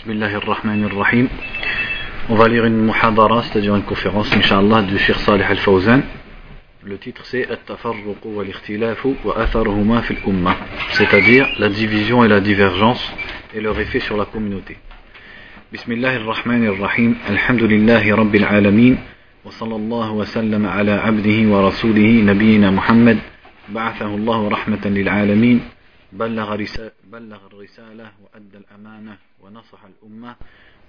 [0.00, 1.28] بسم الله الرحمن الرحيم
[2.30, 6.02] وفاليغ المحاضرة ستجيو ان كوفيرونس ان شاء الله دو شيخ صالح الفوزان
[6.84, 10.56] لو تيتر سي التفرق والاختلاف واثرهما في الأمة
[10.92, 13.12] c'est-à-dire la division et la divergence
[13.54, 13.76] et leur
[15.72, 18.98] بسم الله الرحمن الرحيم الحمد لله رب العالمين
[19.44, 23.18] وصلى الله وسلم على عبده ورسوله نبينا محمد
[23.68, 25.60] بعثه الله رحمة للعالمين
[26.12, 26.52] بلغ,
[27.46, 30.36] الرسالة وأدى الأمانة ونصح الأمة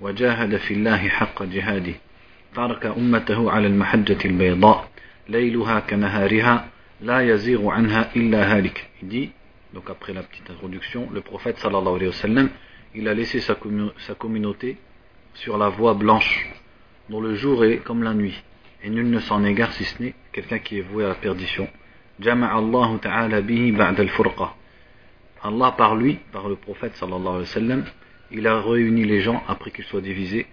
[0.01, 1.93] وجاهد في الله حق جهاده
[2.55, 4.89] ترك أمته على المحجة البيضاء
[5.29, 6.69] ليلها كنهارها
[7.01, 9.31] لا يزيغ عنها إلا هالك dit,
[9.73, 12.49] donc après la petite introduction, le prophète sallallahu alayhi wa sallam,
[12.93, 13.57] il a laissé sa,
[13.97, 14.77] sa communauté
[15.33, 16.49] sur la voie blanche,
[17.09, 18.43] dont le jour est comme la nuit,
[18.83, 21.67] et nul ne s'en égare si ce n'est quelqu'un qui est voué à la perdition.
[22.19, 24.55] Jama'a Allah ta'ala bihi ba'da al-furqa.
[25.43, 27.83] Allah par lui, par le prophète sallallahu alayhi wa sallam,
[28.31, 30.45] il a réuni les gens après qu'ils soient divisés.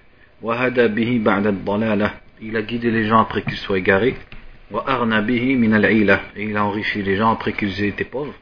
[0.42, 0.50] Il
[2.56, 4.14] a guidé les gens après qu'ils soient égarés.
[4.70, 8.34] Et il a enrichi les gens après qu'ils aient été pauvres.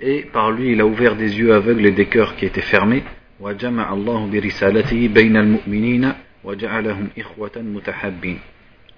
[0.00, 3.04] Et par lui, il a ouvert des yeux aveugles et des cœurs qui étaient fermés.
[3.40, 8.36] Bi risalatihi bayna al-mu'minina wa ja'alahum ikhwatan mutahabbin.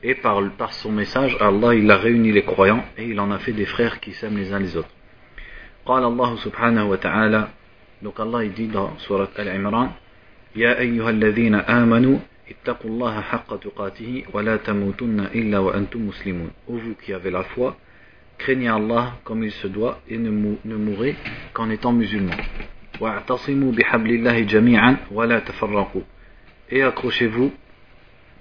[0.03, 3.39] Et par, par son message, Allah il a réuni les croyants et il en a
[3.39, 4.93] fait des frères qui s'aiment les uns les autres.
[5.85, 7.47] قال الله سبحانه وتعالى
[8.03, 9.89] donc Allah il dit dans surat Al-Imran
[10.55, 12.17] يا أيها الذين آمنوا
[12.49, 17.75] اتقوا الله حق تقاته ولا تموتن إلا وأنتم مسلمون Ô vous qui avez la foi
[18.37, 20.29] craignez Allah comme il se doit et ne,
[20.65, 21.15] ne mourrez
[21.53, 22.35] qu'en étant musulmans
[23.01, 26.01] واعتصموا بحبل الله جميعا ولا تفرقوا
[26.71, 27.51] et accrochez-vous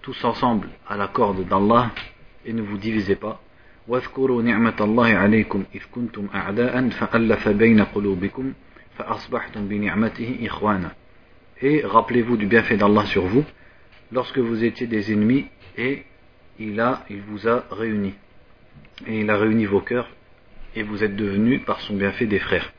[0.06, 1.90] tous ensemble à la corde d'Allah
[2.44, 3.40] et ne vous divisez pas.
[3.88, 8.52] واذكروا نعمة الله عليكم إذ كنتم أعداء فألف بين قلوبكم
[8.98, 10.90] فأصبحتم بنعمته إخوانا
[11.62, 13.44] Et rappelez-vous du bienfait d'Allah sur vous
[14.12, 15.46] lorsque vous étiez des ennemis
[15.78, 16.04] et
[16.58, 18.14] il, a, il vous a réunis.
[19.06, 20.08] Et il a réuni vos cœurs
[20.74, 22.72] et vous êtes devenus par son bienfait des frères.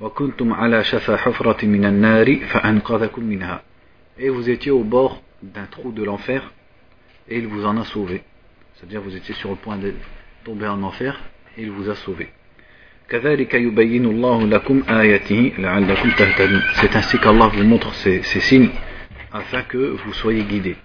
[0.00, 3.62] وكنتم على شفا حفرة من النار فأنقذكم منها.
[4.18, 6.52] Et vous étiez au bord d'un trou de l'enfer
[7.29, 8.23] et il vous en a sauvé.
[8.75, 9.93] C'est-à-dire vous étiez sur le point de
[10.43, 11.19] tomber en enfer
[11.57, 12.29] et il vous a sauvé.
[13.09, 13.25] C'est
[16.95, 18.69] ainsi qu'Allah vous montre ces, ces, signes
[19.31, 20.75] afin que vous soyez guidés.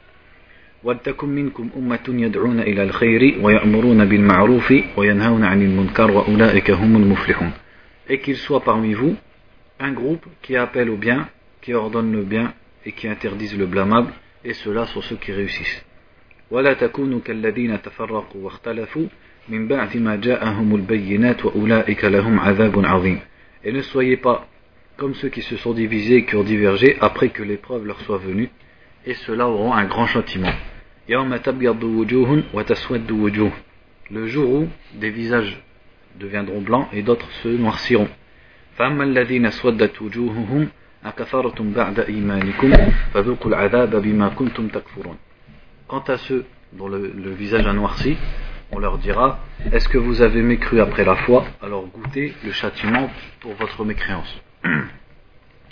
[8.09, 9.17] Et qu'il soit parmi vous
[9.81, 11.29] un groupe qui appelle au bien,
[11.61, 12.55] qui ordonne le bien
[12.87, 14.13] et qui interdise le blâmable,
[14.45, 15.85] et ceux-là sont ceux qui réussissent.
[16.53, 19.07] ولا تكونوا كالذين تفرقوا واختلفوا
[19.49, 23.19] من بعد ما جاءهم البينات وأولئك لهم عذاب عظيم
[23.65, 24.47] Et ne soyez pas
[24.99, 28.19] comme ceux qui se sont divisés et qui ont divergé après que l'épreuve leur soit
[28.19, 28.51] venue,
[29.07, 30.53] et ceux-là auront un grand châtiment.
[34.11, 35.63] Le jour où des visages
[36.21, 38.09] deviendront blancs et d'autres se noirciront.
[38.77, 39.05] فأما
[45.92, 48.18] Quant à ceux dont le, le, visage a noirci,
[48.72, 49.40] on leur dira
[49.72, 53.10] Est-ce que vous avez mécru après la foi Alors goûtez le châtiment
[53.40, 54.42] pour votre mécréance.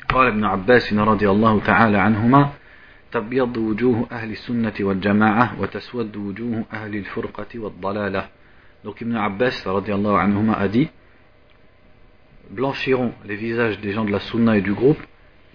[0.10, 2.50] قال ابن عباس رضي الله تعالى عنهما
[3.12, 8.24] تبيض وجوه أهل السنة والجماعة وتسود وجوه أهل الفرقة والضلالة
[8.86, 10.90] Donc Ibn Abbas رضي الله عنهما a dit
[12.52, 15.02] blanchiront les visages des gens de la sunna et du groupe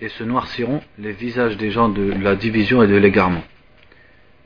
[0.00, 3.43] et se noirciront les visages des gens de la division et de l'égarement.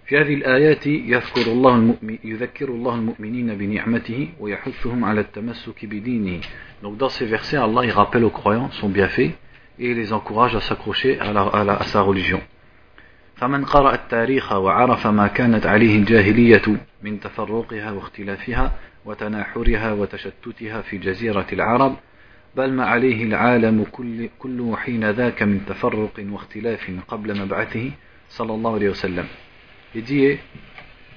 [0.09, 6.41] في هذه الآيات يذكر الله المؤمن يذكر الله المؤمنين بنعمته ويحثهم على التمسك بدينه.
[6.83, 9.31] Donc dans ces versets, Allah il rappelle aux croyants son bienfait
[9.77, 12.41] et les encourage à s'accrocher à, à, à, sa religion.
[13.35, 18.71] فمن قرأ التاريخ وعرف ما كانت عليه الجاهلية من تفرقها واختلافها
[19.05, 21.95] وتناحرها وتشتتها في جزيرة العرب
[22.55, 27.91] بل ما عليه العالم كل كله حين ذاك من تفرق واختلاف قبل مبعثه
[28.29, 29.25] صلى الله عليه وسلم
[29.94, 30.38] Il dit,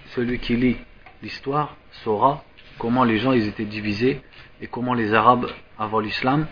[0.08, 0.78] celui qui lit
[1.24, 2.44] l'histoire saura
[2.78, 4.22] comment les gens ils étaient divisés
[4.62, 5.48] et comment les Arabes
[5.80, 6.48] avant l'islam,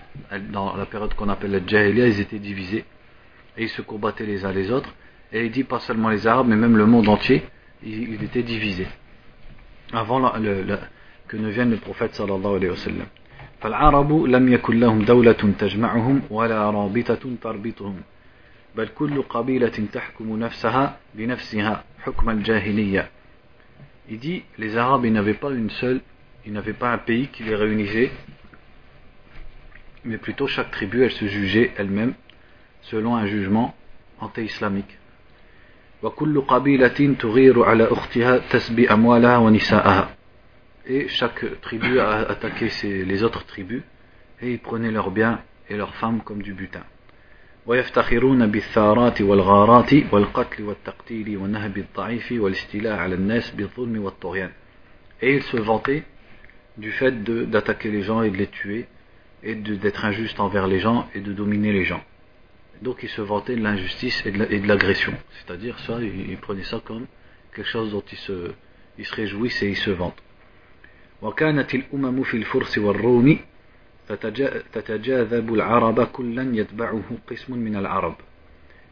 [0.51, 2.85] dans la période qu'on appelle la Jahiliya, ils étaient divisés
[3.57, 4.93] et ils se combattaient les uns les autres.
[5.31, 7.43] Et il dit pas seulement les Arabes, mais même le monde entier,
[7.83, 8.87] il, il était divisé.
[9.93, 10.77] Avant la, le, le,
[11.27, 13.07] que ne vienne le prophète sallallahu alayhi wa sallam.
[13.61, 17.95] فالعرب لم يكن لهم دولة تجمعهم ولا رابطة تربطهم
[18.77, 23.09] بل كل قبيلة تحكم نفسها بنفسها حكم الجاهلية
[24.07, 25.99] Il dit, les Arabes, ils n'avaient pas une seule,
[26.45, 28.11] ils n'avaient pas un pays qui les réunissait,
[30.03, 32.13] mais plutôt chaque tribu, elle se jugeait elle-même
[32.83, 33.75] selon un jugement
[34.19, 34.99] anti-islamique.
[40.87, 43.81] Et chaque tribu a attaqué les autres tribus
[44.41, 46.83] et ils prenaient leurs biens et leurs femmes comme du butin.
[47.65, 54.51] ويفتخرون بالثارات والغارات والقتل والتقتيل ونهب الضعيف والاستيلاء على الناس بالظلم والطغيان.
[55.21, 56.03] Et ils se vantaient
[56.77, 58.85] du fait d'attaquer les gens et de les tuer
[59.43, 62.03] et d'être injuste envers les gens et de dominer les gens.
[62.81, 65.13] Donc ils se vantaient de l'injustice et de l'agression.
[65.37, 67.05] C'est-à-dire ça, ils, prenaient ça comme
[67.53, 68.51] quelque chose dont ils se,
[68.97, 70.21] ils se réjouissent et ils se vantent.
[71.21, 73.39] وكانت الأمم في الفرس والروم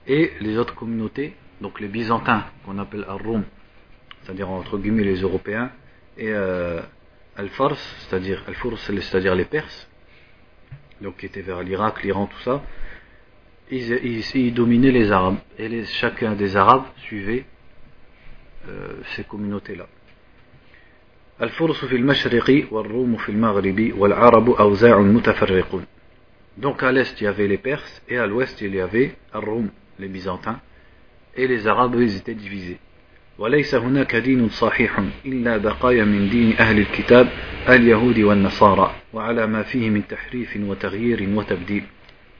[0.07, 3.45] Et les autres communautés, donc les Byzantins, qu'on appelle Ar-Rum,
[4.23, 5.71] c'est-à-dire entre guillemets les Européens,
[6.17, 6.81] et euh,
[7.37, 8.43] Al-Fars, c'est-à-dire
[8.77, 9.89] c'est-à-dire les Perses,
[11.01, 12.63] donc qui étaient vers l'Irak, l'Iran, tout ça,
[13.71, 15.39] ils, dominaient les Arabes.
[15.59, 17.45] Et chacun des Arabes suivait
[18.69, 19.87] euh, ces communautés-là.
[21.42, 25.86] الفرس في المشرق والروم في المغرب والعرب أوزاع متفرقون.
[26.58, 29.70] Donc à l'est il y avait les Perses et à l'ouest il y avait Ar-Rum,
[30.00, 30.60] les Byzantins,
[31.36, 32.80] et les Arabes ils étaient divisés.
[33.38, 37.30] وليس هناك دين صحيح إلا بقايا من دين أهل الكتاب
[37.70, 41.84] اليهود والنصارى وعلى ما فيه من تحريف وتغيير وتبديل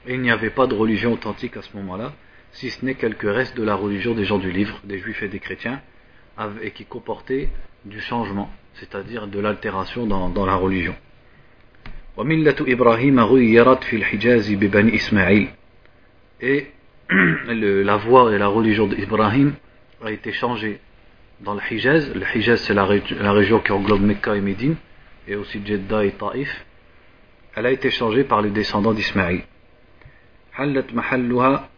[0.06, 2.12] Et il n'y avait pas de religion authentique à ce moment-là,
[2.52, 5.28] si ce n'est quelques restes de la religion des gens du livre, des juifs et
[5.28, 5.80] des chrétiens,
[6.62, 7.48] et qui comportaient
[7.86, 10.94] du changement, c'est-à-dire de l'altération dans, dans la religion.
[12.16, 15.48] وملة إبراهيم غيرت في الحجاز ببني إسماعيل
[16.40, 16.66] et
[17.10, 19.54] le, la voie et la religion d'Ibrahim
[20.04, 20.80] a été changée
[21.40, 22.12] dans le Hijaz.
[22.14, 22.88] Le Hijaz, c'est la,
[23.20, 24.76] la, région qui englobe Mecca et Médine,
[25.26, 26.64] et aussi Jeddah et Taïf.
[27.54, 29.42] Elle a été changée par les descendants d'Ismaïl.
[30.54, 31.68] حلت محلها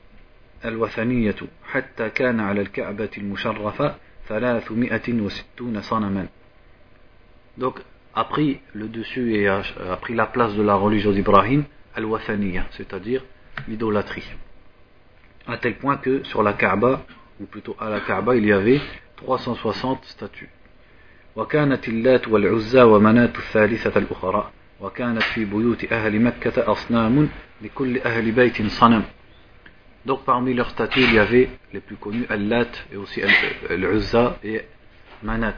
[0.64, 3.94] الوثنية حتى كان على الكعبة المشرفة
[4.28, 6.26] 360 صنما.
[7.60, 7.80] Donc,
[8.14, 12.66] a pris le dessus et a, a pris la place de la religion d'Ibrahim, al-Wathaniya,
[12.72, 13.24] c'est-à-dire
[13.68, 14.26] l'idolâtrie.
[15.46, 17.04] À tel point que sur la Kaaba,
[17.40, 18.80] ou plutôt à la Kaaba, il y avait
[19.16, 20.48] 360 statues.
[21.36, 24.50] وكانت اللات والعزى ومناة الثالثة الأخرى
[24.80, 27.28] وكانت في بيوت أهل مكة أصنام
[27.62, 29.02] لكل أهل بيت صنم
[30.06, 33.20] Donc parmi leurs statues, il y avait les plus connus Al-Lat et aussi
[33.68, 34.62] Al-Uzza et
[35.24, 35.56] Manat.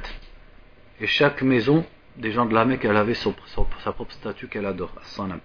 [1.00, 1.84] Et chaque maison
[2.16, 5.40] des gens de la Mecque, elle avait son, son, sa propre statue qu'elle adore, As-Sanam.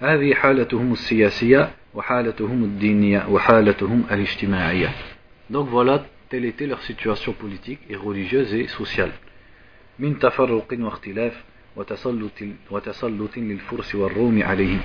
[0.00, 4.88] هذه حالتهم السياسية وحالتهم الدينية وحالتهم الاجتماعية.
[5.50, 9.12] Donc voilà telle était leur situation politique et religieuse et sociale.
[9.98, 11.44] من تفرق واختلاف
[12.70, 14.80] وتسلط للفرس والروم عليهم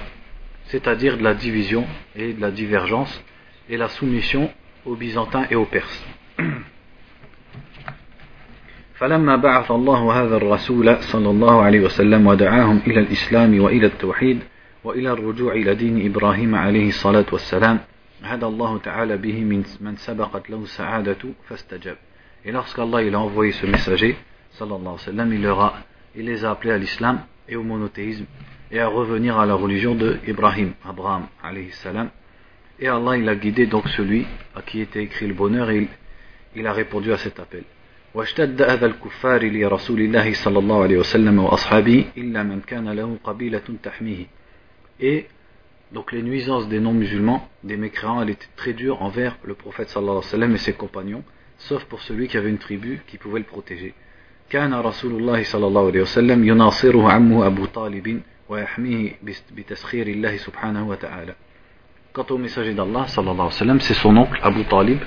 [0.67, 1.85] c'est-à-dire de la division
[2.15, 3.21] et de la divergence
[3.69, 4.49] et la soumission
[4.85, 6.05] aux Byzantins et aux Perses.
[8.98, 14.38] فلما بعث الله هذا الرسول صلى الله عليه وسلم ودعاهم إلى الإسلام وإلى التوحيد
[14.84, 17.78] وإلى الرجوع إلى دين إبراهيم عليه الصلاة والسلام
[18.22, 21.96] هدى الله تعالى به من من سبقت له السعادة فاستجاب.
[22.44, 24.16] Et lorsqu'Allah il a envoyé ce messager,
[24.52, 25.74] sallallahu alayhi wa sallam, il, leur a,
[26.14, 28.24] il les a appelés à l'islam et au monothéisme
[28.70, 32.08] et à revenir à la religion de Ibrahim, Abraham, alayhi salam.
[32.78, 35.88] Et Allah, il a guidé donc celui à qui était écrit le bonheur et il,
[36.54, 37.64] il a répondu à cet appel.
[38.16, 43.62] واشتد أذى الكفار لرسول الله صلى الله عليه وسلم وأصحابه إلا من كان له قبيلة
[43.82, 44.26] تحميه.
[45.00, 45.26] Et
[45.92, 50.16] donc les nuisances des non-musulmans, des mécréants, elles étaient très dures envers le prophète sallallahu
[50.16, 51.24] alayhi wa sallam et ses compagnons,
[51.58, 53.92] sauf pour celui qui avait une tribu qui pouvait le protéger.
[54.48, 59.12] كان رسول الله صلى الله عليه وسلم يناصره عمه أبو طالب ويحميه
[59.56, 61.34] بتسخير الله سبحانه وتعالى
[62.14, 65.00] Quant au messager d'Allah, sallallahu alayhi wa sallam, c'est son oncle Abu Talib,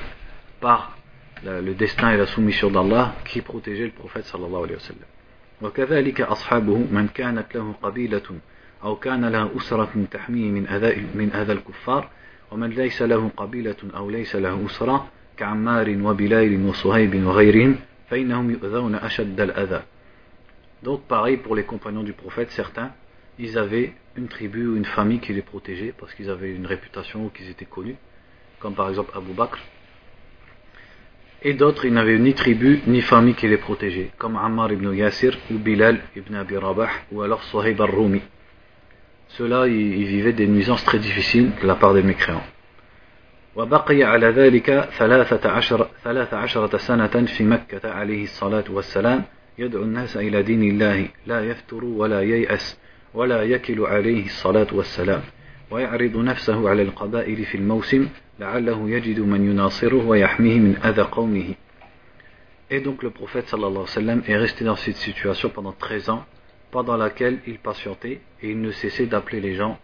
[0.61, 0.98] par
[1.45, 5.09] le destin et la soumission d'Allah, qui protégeait le prophète sallallahu alayhi wa sallam.
[5.61, 8.23] وكذلك أصحابه من كانت له قبيلة
[8.83, 12.09] أو كان له أسرة تحميه من أذى من أذى الكفار
[12.51, 17.75] ومن ليس له قبيلة أو ليس له أسرة كعمار وبلال وصهيب وغيرهم
[18.09, 19.81] فإنهم يؤذون أشد الأذى.
[20.81, 22.91] Donc pareil pour les compagnons du prophète, certains
[23.37, 27.25] ils avaient une tribu ou une famille qui les protégeait parce qu'ils avaient une réputation
[27.25, 27.97] ou qu'ils étaient connus,
[28.59, 29.59] comme par exemple Abu Bakr.
[31.41, 35.37] Et d'autres, ils n'avaient ni tribu ni famille qui les protégeait, comme Ammar ibn Yasir
[35.49, 38.21] ou Bilal ibn Abi Rabah ou alors Sohaib al-Rumi.
[39.29, 42.43] Ceux-là, ils, vivaient des nuisances très difficiles de la part des mécréants.
[43.55, 49.23] وبقي على ذلك ثلاثة عشر, ثلاث عشرة سنة في مكة عليه الصلاة والسلام
[49.57, 52.79] يدعو الناس إلى دين الله لا يفتر ولا ييأس
[53.13, 55.21] ولا يكل عليه الصلاة والسلام
[55.70, 58.08] ويعرض نفسه على القبائل في الموسم
[58.40, 61.54] لعله يجد من يناصره ويحميه من أذى قومه
[62.70, 66.08] Et donc le prophète sallallahu alayhi wa sallam est resté dans cette situation pendant 13
[66.08, 66.24] ans,
[66.70, 69.78] pendant laquelle il patientait et il ne cessait d'appeler les gens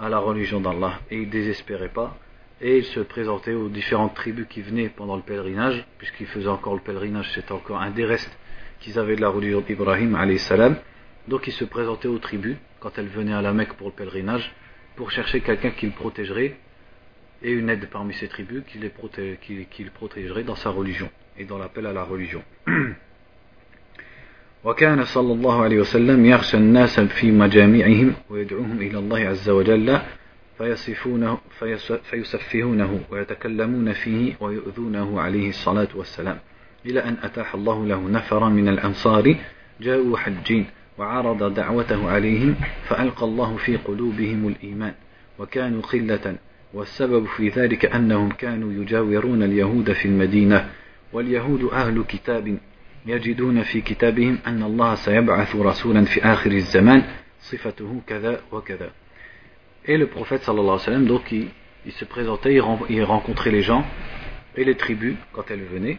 [0.00, 0.94] à la religion d'Allah.
[1.10, 2.16] Et il désespérait pas,
[2.60, 6.74] et il se présentait aux différentes tribus qui venaient pendant le pèlerinage, puisqu'il faisait encore
[6.74, 8.36] le pèlerinage, c'était encore un des restes
[8.80, 10.76] qu'ils avaient de la religion d'Ibrahim alayhi salam.
[11.28, 14.52] Donc il se présentait aux tribus quand elles venaient à la Mecque pour le pèlerinage,
[14.97, 16.57] pour chercher quelqu'un qui le protégerait
[17.43, 18.91] et une aide parmi ces tribus qui, les
[19.71, 22.43] qui le protégerait dans sa religion et dans l'appel à la religion.
[24.63, 29.99] وكان صلى الله عليه وسلم يخشى الناس في مجامعهم ويدعوهم إلى الله عز وجل
[30.57, 31.37] فيصفونه
[32.03, 36.39] فيسفهونه ويتكلمون فيه ويؤذونه عليه الصلاة والسلام
[36.85, 39.35] إلى أن أتاح الله له نفرا من الأنصار
[39.81, 40.65] جاءوا حجين
[40.97, 42.55] وعرض دعوته عليهم
[42.87, 44.93] فألقى الله في قلوبهم الإيمان
[45.39, 46.35] وكانوا قلة
[46.73, 50.69] والسبب في ذلك أنهم كانوا يجاورون اليهود في المدينة
[51.13, 52.57] واليهود أهل كتاب
[53.05, 57.03] يجدون في كتابهم أن الله سيبعث رسولا في آخر الزمان
[57.39, 58.91] صفته كذا وكذا
[59.89, 61.47] Et le prophète sallallahu alayhi wa sallam, donc il,
[61.85, 63.85] il se présentait, il, rencontrait les gens
[64.57, 65.97] et les tribus quand elles venaient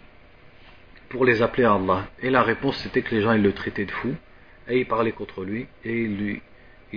[1.09, 2.05] pour les appeler à Allah.
[2.23, 4.15] Et la réponse c'était que les gens ils le traitaient de fou
[4.69, 6.17] et ils parlaient contre lui et ils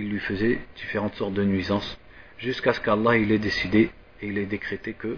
[0.06, 1.98] lui, faisaient différentes sortes de nuisances
[2.38, 5.16] jusqu'à ce qu'Allah il ait décidé et il ait décrété que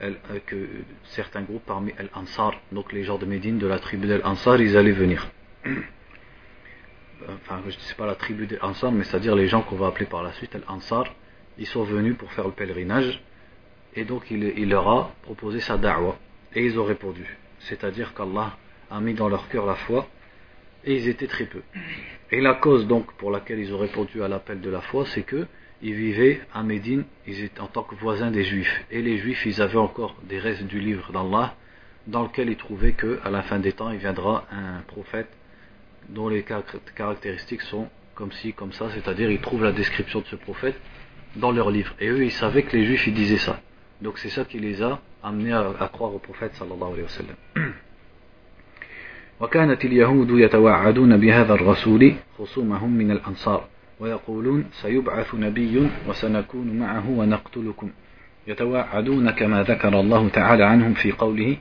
[0.00, 0.12] Euh,
[1.04, 4.92] certains groupes parmi Al-Ansar, donc les gens de Médine, de la tribu d'Al-Ansar, ils allaient
[4.92, 5.28] venir.
[7.28, 10.06] Enfin, je ne sais pas la tribu d'Al-Ansar, mais c'est-à-dire les gens qu'on va appeler
[10.06, 11.12] par la suite Al-Ansar,
[11.58, 13.20] ils sont venus pour faire le pèlerinage,
[13.96, 16.16] et donc il, il leur a proposé sa da'wa,
[16.54, 17.36] et ils ont répondu.
[17.58, 18.56] C'est-à-dire qu'Allah
[18.88, 20.06] a mis dans leur cœur la foi,
[20.88, 21.62] et ils étaient très peu.
[22.32, 25.22] Et la cause donc pour laquelle ils ont répondu à l'appel de la foi, c'est
[25.22, 25.46] que
[25.82, 28.84] ils vivaient à Médine, ils étaient en tant que voisins des Juifs.
[28.90, 31.54] Et les Juifs, ils avaient encore des restes du livre d'Allah,
[32.06, 35.28] dans lequel ils trouvaient qu'à la fin des temps, il viendra un prophète
[36.08, 36.44] dont les
[36.96, 40.80] caractéristiques sont comme ci, comme ça, c'est-à-dire ils trouvent la description de ce prophète
[41.36, 41.94] dans leur livre.
[42.00, 43.60] Et eux, ils savaient que les Juifs, ils disaient ça.
[44.00, 47.08] Donc c'est ça qui les a amenés à, à croire au prophète sallallahu alayhi wa
[47.08, 47.36] sallam.
[49.40, 53.64] وكانت اليهود يتوعدون بهذا الرسول خصومهم من الأنصار
[54.00, 57.90] ويقولون سيبعث نبي وسنكون معه ونقتلكم
[58.46, 61.56] يتواعدون كما ذكر الله تعالى عنهم في قوله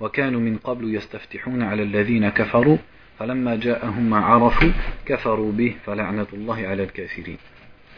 [0.00, 2.76] وكانوا من قبل يستفتحون على الذين كفروا
[3.18, 4.70] فلما جاءهم ما عرفوا
[5.06, 7.36] كفروا به فلعنة الله على الكافرين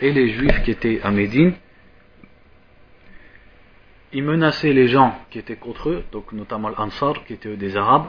[0.01, 1.53] Et les juifs qui étaient à Médine,
[4.13, 8.07] ils menaçaient les gens qui étaient contre eux, donc notamment l'Ansar, qui étaient des Arabes.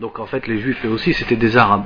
[0.00, 1.84] Donc en fait, les juifs eux aussi, c'était des Arabes.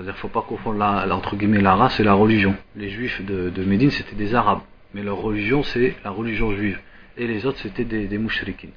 [0.00, 2.56] C'est-à-dire faut pas confondre la, entre guillemets la race et la religion.
[2.74, 4.62] Les juifs de, Médine c'était des arabes,
[4.94, 6.80] mais leur religion c'est la religion juive.
[7.18, 8.18] Et les autres c'était des, des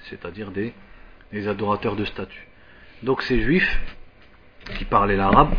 [0.09, 0.73] c'est-à-dire des,
[1.47, 2.47] adorateurs de statues.
[3.03, 3.79] Donc ces juifs
[4.77, 5.53] qui parlaient l'arabe,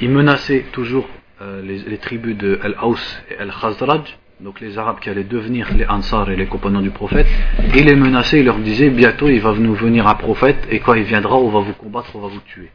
[0.00, 1.08] ils menaçaient toujours
[1.42, 6.30] euh, les, tribus de Al-Aus et Al-Khazraj, donc les arabes qui allaient devenir les Ansar
[6.30, 7.26] et les compagnons du prophète,
[7.74, 10.92] et les menaçaient, ils leur disaient bientôt il va nous venir un prophète, et quand
[10.92, 12.70] il viendra, on va vous combattre, on va vous tuer.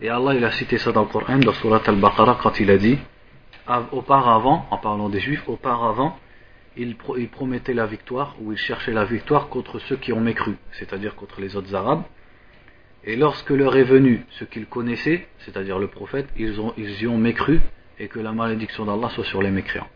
[0.00, 2.78] Et Allah il a cité ça dans le Coran, dans Surat Al-Baqarah, quand il a
[2.78, 2.98] dit
[3.92, 6.18] auparavant, en parlant des Juifs, auparavant,
[6.76, 6.96] il,
[7.28, 11.40] promettait la victoire, ou il cherchait la victoire contre ceux qui ont mécru, c'est-à-dire contre
[11.40, 12.02] les autres Arabes.
[13.04, 17.06] Et lorsque leur est venu ce qu'ils connaissaient, c'est-à-dire le prophète, ils, ont, ils y
[17.06, 17.60] ont mécru
[18.00, 19.88] et que la malédiction d'Allah soit sur les mécréants.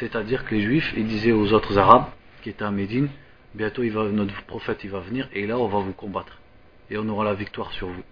[0.00, 2.06] C'est-à-dire que les Juifs, ils disaient aux autres Arabes
[2.42, 3.08] qui étaient à Médine,
[3.54, 6.38] bientôt il va, notre prophète il va venir et là on va vous combattre
[6.90, 8.02] et on aura la victoire sur vous.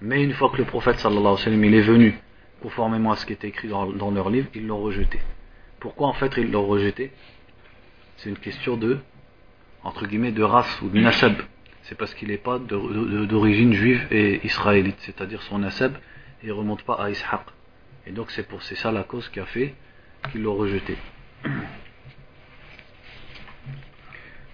[0.00, 2.18] Mais une fois que le prophète sallallahu alayhi wa il est venu,
[2.62, 5.18] conformément à ce qui était écrit dans, dans leur livre, ils l'ont rejeté.
[5.80, 7.10] Pourquoi en fait ils l'ont rejeté?
[8.18, 8.98] C'est une question de,
[9.82, 11.34] entre guillemets, de race ou de nasab.
[11.82, 15.96] C'est parce qu'il n'est pas d'origine juive et israélite, c'est-à-dire son nasab,
[16.42, 17.42] il ne remonte pas à Ishaq.
[18.06, 19.74] Et donc c'est pour c'est ça la cause qui a fait
[20.30, 20.96] qu'ils l'ont rejeté.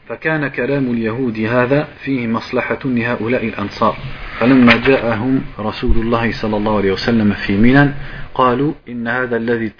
[0.08, 3.96] فكان كلام اليهود هذا فيه مصلحة لهؤلاء الأنصار.
[4.38, 7.90] فلما جاءهم رسول الله صلى الله عليه وسلم في منى
[8.34, 9.72] قالوا إن هذا الذي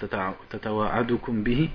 [0.49, 1.69] تتواعدكم به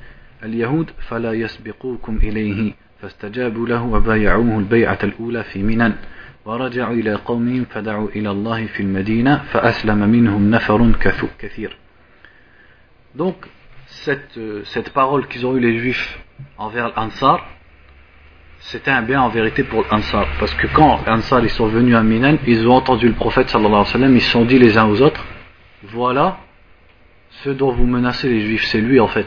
[0.44, 2.72] اليهود فلا يسبقوكم إليه.
[3.02, 5.92] فاستجابوا له وبايعوه البيعة الأولى في منى
[6.44, 10.92] ورجعوا إلى قومهم فدعوا إلى الله في المدينة فأسلم منهم نفر
[11.38, 11.76] كثير.
[13.18, 13.48] Donc,
[14.04, 16.18] cette, cette parole qu'ils ont eu les juifs
[16.58, 17.46] envers l'Ansar,
[18.58, 20.26] c'était un bien en vérité pour l'Ansar.
[20.38, 23.84] Parce que quand l'Ansar ils sont venus à Minan, ils ont entendu le prophète sallallahu
[23.94, 25.24] alayhi ils se sont dit les uns aux autres,
[25.84, 26.38] voilà
[27.42, 29.26] ce dont vous menacez les juifs, c'est lui en fait,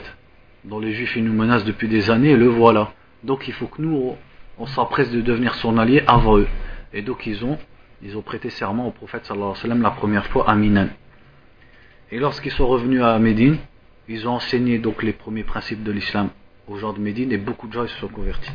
[0.63, 2.91] dont les juifs nous menacent depuis des années, et le voilà.
[3.23, 4.15] Donc il faut que nous,
[4.57, 6.47] on, s'empresse de devenir son allié avant eux.
[6.93, 7.57] Et donc ils ont,
[8.01, 10.87] ils ont prêté serment au prophète sallallahu la première fois à Minan.
[12.11, 13.57] Et lorsqu'ils sont revenus à Médine,
[14.08, 16.28] ils ont enseigné donc les premiers principes de l'islam
[16.68, 18.52] aux gens de Médine et beaucoup de gens se sont convertis.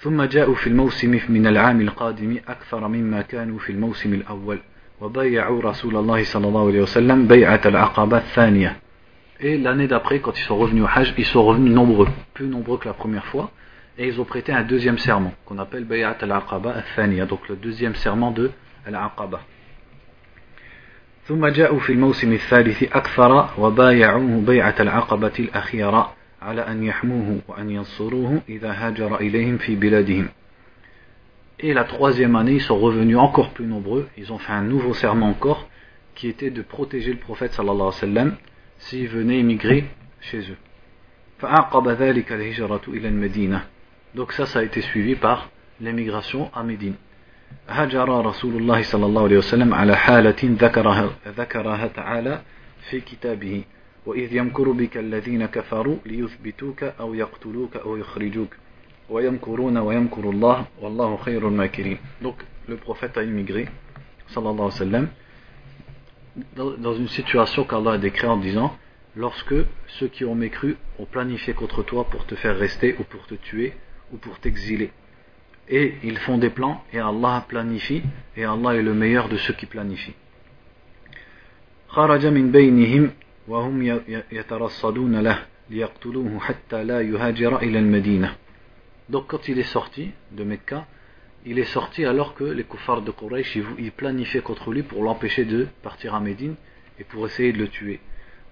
[0.00, 4.58] ثم جاءوا في الموسم من العام القادم أكثر مما كانوا في الموسم الأول
[5.00, 8.76] وبايعوا رسول الله صلى الله عليه وسلم بيعة العقبة الثانية
[9.40, 12.76] Et l'année d'après, quand ils sont revenus au Hajj, ils sont revenus nombreux, plus nombreux
[12.78, 13.52] que la première fois,
[13.96, 17.94] et ils ont prêté un deuxième serment, qu'on appelle Bay'at al-Aqaba al-Thaniya, donc le deuxième
[17.94, 18.50] serment de
[18.84, 19.40] al-Aqaba.
[21.25, 28.41] ثم جاءوا في الموسم الثالث أكثر وبايعوه بيعة العقبة الأخيرة على أن يحموه وأن ينصروه
[28.49, 30.27] إذا هاجر إليهم في بلادهم
[31.59, 34.09] Et la troisième année, ils sont revenus encore plus nombreux.
[34.17, 35.69] Ils ont fait un nouveau serment encore,
[36.13, 38.35] qui était de protéger le prophète sallallahu alayhi wa sallam
[38.79, 39.85] s'il venait immigrer
[40.19, 40.57] chez eux.
[44.15, 45.49] Donc ça, ça a été suivi par
[45.79, 46.95] l'émigration à Médine.
[47.68, 52.40] هجر رسول الله صلى الله عليه وسلم على حالة ذكرها, ذكرها تعالى
[52.90, 53.64] في كتابه
[54.06, 58.56] وإذ يمكر بك الذين كفروا ليثبتوك أو يقتلوك أو يخرجوك
[59.10, 62.36] ويمكرون ويمكر الله والله خير الماكرين donc
[62.68, 63.68] le prophète a immigré
[64.28, 65.08] sallallahu alayhi wa sallam
[66.56, 68.76] dans une situation qu'Allah a décrite en disant
[69.16, 69.54] lorsque
[69.86, 73.34] ceux qui ont mécru ont planifié contre toi pour te faire rester ou pour te
[73.34, 73.72] tuer
[74.12, 74.90] ou pour t'exiler
[75.68, 78.02] et ils font des plans et Allah planifie
[78.36, 80.14] et Allah est le meilleur de ceux qui planifient
[81.88, 83.10] خرج من بينهم
[83.48, 84.00] وهم
[84.32, 85.38] يترصدون له
[85.70, 88.34] ليقتلوه حتى لا يهاجر إلى المدينة
[89.08, 90.84] Donc quand il est sorti de Mecca,
[91.46, 95.46] il est sorti alors que les kuffars de Quraysh ils planifiaient contre lui pour l'empêcher
[95.46, 96.56] de partir à Médine
[96.98, 98.00] et pour essayer de le tuer.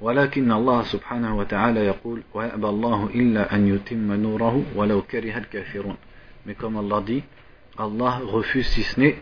[0.01, 5.97] ولكن الله سبحانه وتعالى يقول ويأبى الله إلا أن يتم نوره ولو كره الكافرون
[6.47, 7.23] mais comme Allah dit
[7.79, 9.17] Allah refuse si ce n'est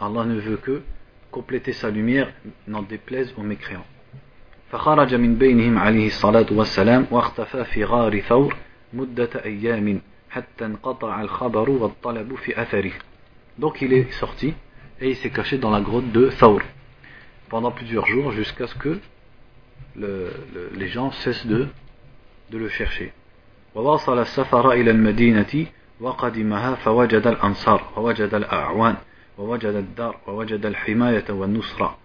[0.00, 0.82] Allah ne veut que
[1.30, 2.32] compléter sa lumière
[2.66, 3.86] n'en déplaise aux mécréants
[4.72, 8.56] فخرج من بينهم عليه الصلاة والسلام واختفى في غار ثور
[8.92, 12.92] مدة أيام حتى انقطع الخبر والطلب في أثره
[13.58, 14.54] donc il est sorti
[15.00, 16.60] et il s'est caché dans la grotte de Thawr
[17.48, 18.98] pendant plusieurs jours jusqu'à ce que
[19.96, 21.66] le, le, les gens cessent de,
[22.50, 23.12] de le chercher
[23.74, 25.66] وواصل السفر إلى المدينة
[26.00, 28.96] وقدمها فوجد الأنصار ووجد الأعوان
[29.38, 31.98] ووجد الدار ووجد الحماية والنصرة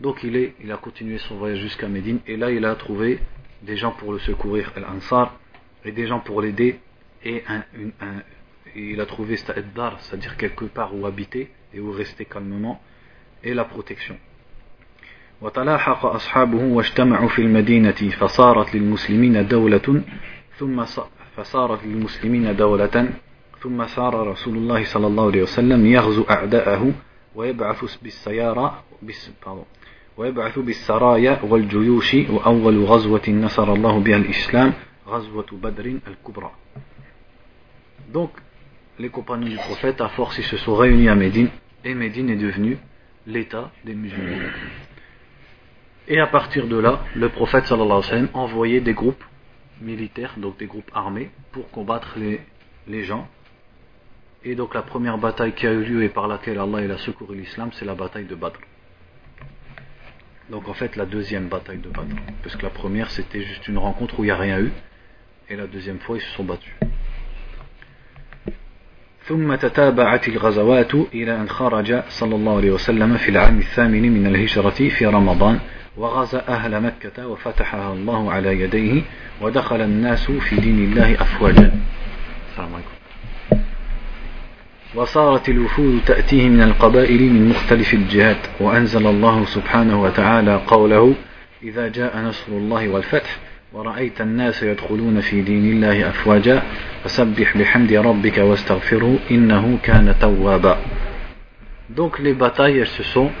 [0.00, 3.20] Donc il, est, il a continué son voyage jusqu'à Médine et là il a trouvé
[3.62, 5.32] des gens pour le secourir, Al-Ansar,
[5.84, 6.80] et des gens pour l'aider
[7.24, 8.22] et un, une, un,
[8.74, 12.80] il a trouvé Sta'eddar, c'est-à-dire quelque part où habiter et où rester calmement,
[13.44, 14.16] et la protection.
[15.42, 20.02] وتلاحق أصحابه واجتمعوا في المدينة فصارت للمسلمين دولة
[20.58, 20.84] ثم
[21.37, 23.09] فصارت للمسلمين دولة
[23.61, 26.93] ثم صار رسول الله صلى الله عليه وسلم يغزو أعداءه
[27.35, 28.83] ويبعث بالسيارة
[30.17, 34.73] ويبعث بالسرايا والجيوش وأول غزوة نصر الله بها الإسلام
[35.07, 36.51] غزوة بدر الكبرى
[38.13, 38.31] Donc,
[38.97, 41.49] les compagnons du prophète, à force, ils se sont réunis à Médine,
[41.83, 42.77] et Médine est devenu
[43.27, 44.49] l'état des musulmans.
[46.07, 49.21] Et à partir de là, le prophète sallallahu alayhi wa sallam envoyait des groupes
[49.80, 52.40] militaires, donc des groupes armés, pour combattre les,
[52.86, 53.26] les gens.
[54.44, 56.98] Et donc la première bataille qui a eu lieu et par laquelle Allah il a
[56.98, 58.58] secouru l'islam, c'est la bataille de Badr.
[60.50, 62.16] Donc en fait la deuxième bataille de Badr.
[62.42, 64.72] Parce que la première c'était juste une rencontre où il n'y a rien eu.
[65.48, 66.74] Et la deuxième fois ils se sont battus.
[69.24, 74.88] ثم تتابعت الغزوات إلى أن خرج صلى الله عليه وسلم في العام الثامن من الهجرة
[74.88, 75.60] في رمضان
[75.97, 79.01] وغزا أهل مكة وفتحها الله على يديه
[79.41, 81.71] ودخل الناس في دين الله أفواجا.
[82.51, 82.97] السلام عليكم.
[84.95, 91.13] وصارت الوفود تأتيه من القبائل من مختلف الجهات وأنزل الله سبحانه وتعالى قوله
[91.63, 93.37] إذا جاء نصر الله والفتح
[93.73, 96.63] ورأيت الناس يدخلون في دين الله أفواجا
[97.03, 100.77] فسبح بحمد ربك واستغفره إنه كان توابا.
[101.89, 103.31] Donc les batailles elles se sont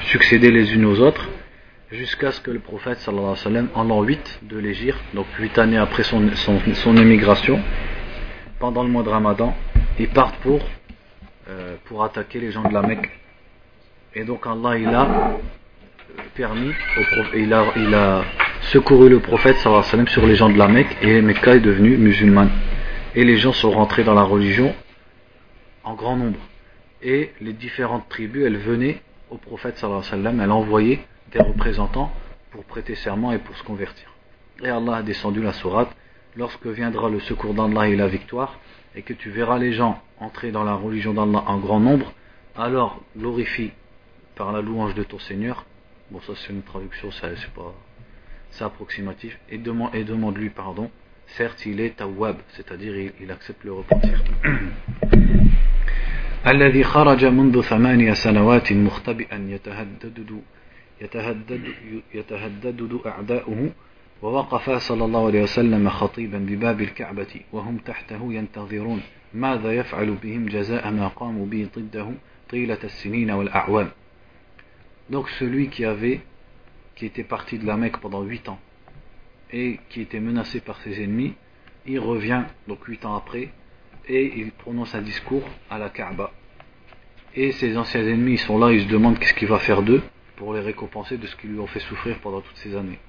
[0.00, 1.28] succédées les unes aux autres.
[1.92, 6.02] Jusqu'à ce que le prophète sallallahu en l'an 8 de l'Égypte, donc 8 années après
[6.02, 7.60] son, son, émigration,
[8.58, 9.54] pendant le mois de Ramadan,
[9.98, 10.60] il parte pour,
[11.48, 13.10] euh, pour attaquer les gens de la Mecque.
[14.14, 15.38] Et donc Allah il a
[16.34, 18.24] permis, au, il, a, il a
[18.62, 22.50] secouru le prophète sallallahu sur les gens de la Mecque et Mecca est devenu musulmane.
[23.14, 24.74] Et les gens sont rentrés dans la religion
[25.84, 26.38] en grand nombre.
[27.02, 31.00] Et les différentes tribus, elles venaient au prophète sallallahu alayhi wa elles envoyaient
[31.31, 32.11] des représentants
[32.51, 34.07] pour prêter serment et pour se convertir.
[34.63, 35.95] Et Allah a descendu la sourate
[36.35, 38.59] lorsque viendra le secours d'Allah et la victoire,
[38.95, 42.13] et que tu verras les gens entrer dans la religion d'Allah en grand nombre,
[42.55, 43.71] alors glorifie
[44.35, 45.65] par la louange de ton Seigneur.
[46.11, 47.73] Bon, ça c'est une traduction, c'est pas,
[48.51, 50.89] c'est approximatif, et demande, et demande-lui pardon.
[51.27, 54.23] Certes, il est tawwab, c'est-à-dire il, il accepte le repentir.
[56.47, 60.41] الذي خرج منذ ثمانية سنوات مختبئا يتهدد
[61.01, 61.63] يتهدد
[62.13, 63.71] يتهدد أعداؤه
[64.21, 69.01] ووقف صلى الله عليه وسلم خطيبا بباب الكعبة وهم تحته ينتظرون
[69.33, 72.11] ماذا يفعل بهم جزاء ما قاموا به ضده
[72.49, 73.89] طيلة السنين والأعوام
[75.09, 76.19] Donc celui qui avait,
[76.95, 78.59] qui était parti de la Mecque pendant huit ans
[79.53, 81.33] et qui était menacé par ses ennemis,
[81.85, 83.49] il revient donc huit ans après
[84.09, 86.31] et il prononce un discours à la Kaaba.
[87.35, 90.01] Et ses anciens ennemis sont là, ils se demandent qu'est-ce qu'il va faire d'eux
[90.41, 92.99] pour les récompenser de ce qu'ils lui ont fait souffrir pendant toutes ces années.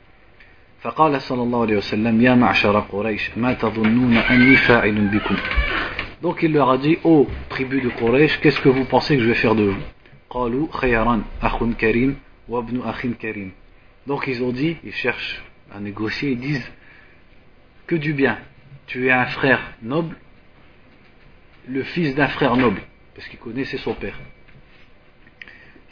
[0.82, 5.36] فقال صلى الله عليه وسلم يا معشر قريش ما تظنون أني فاعل بكم
[6.22, 9.22] Donc il leur a dit, ô oh, tribu de Quraysh, qu'est-ce que vous pensez que
[9.22, 9.82] je vais faire de vous
[10.30, 12.16] قالوا خيرا أخ كريم
[12.48, 13.52] وابن أخ كريم
[14.06, 15.42] Donc ils ont dit, ils cherchent
[15.72, 16.72] à négocier, ils disent
[17.86, 18.38] que du bien.
[18.86, 20.16] Tu es un frère noble,
[21.68, 22.80] le fils d'un frère noble,
[23.14, 24.18] parce qu'il connaissait son père.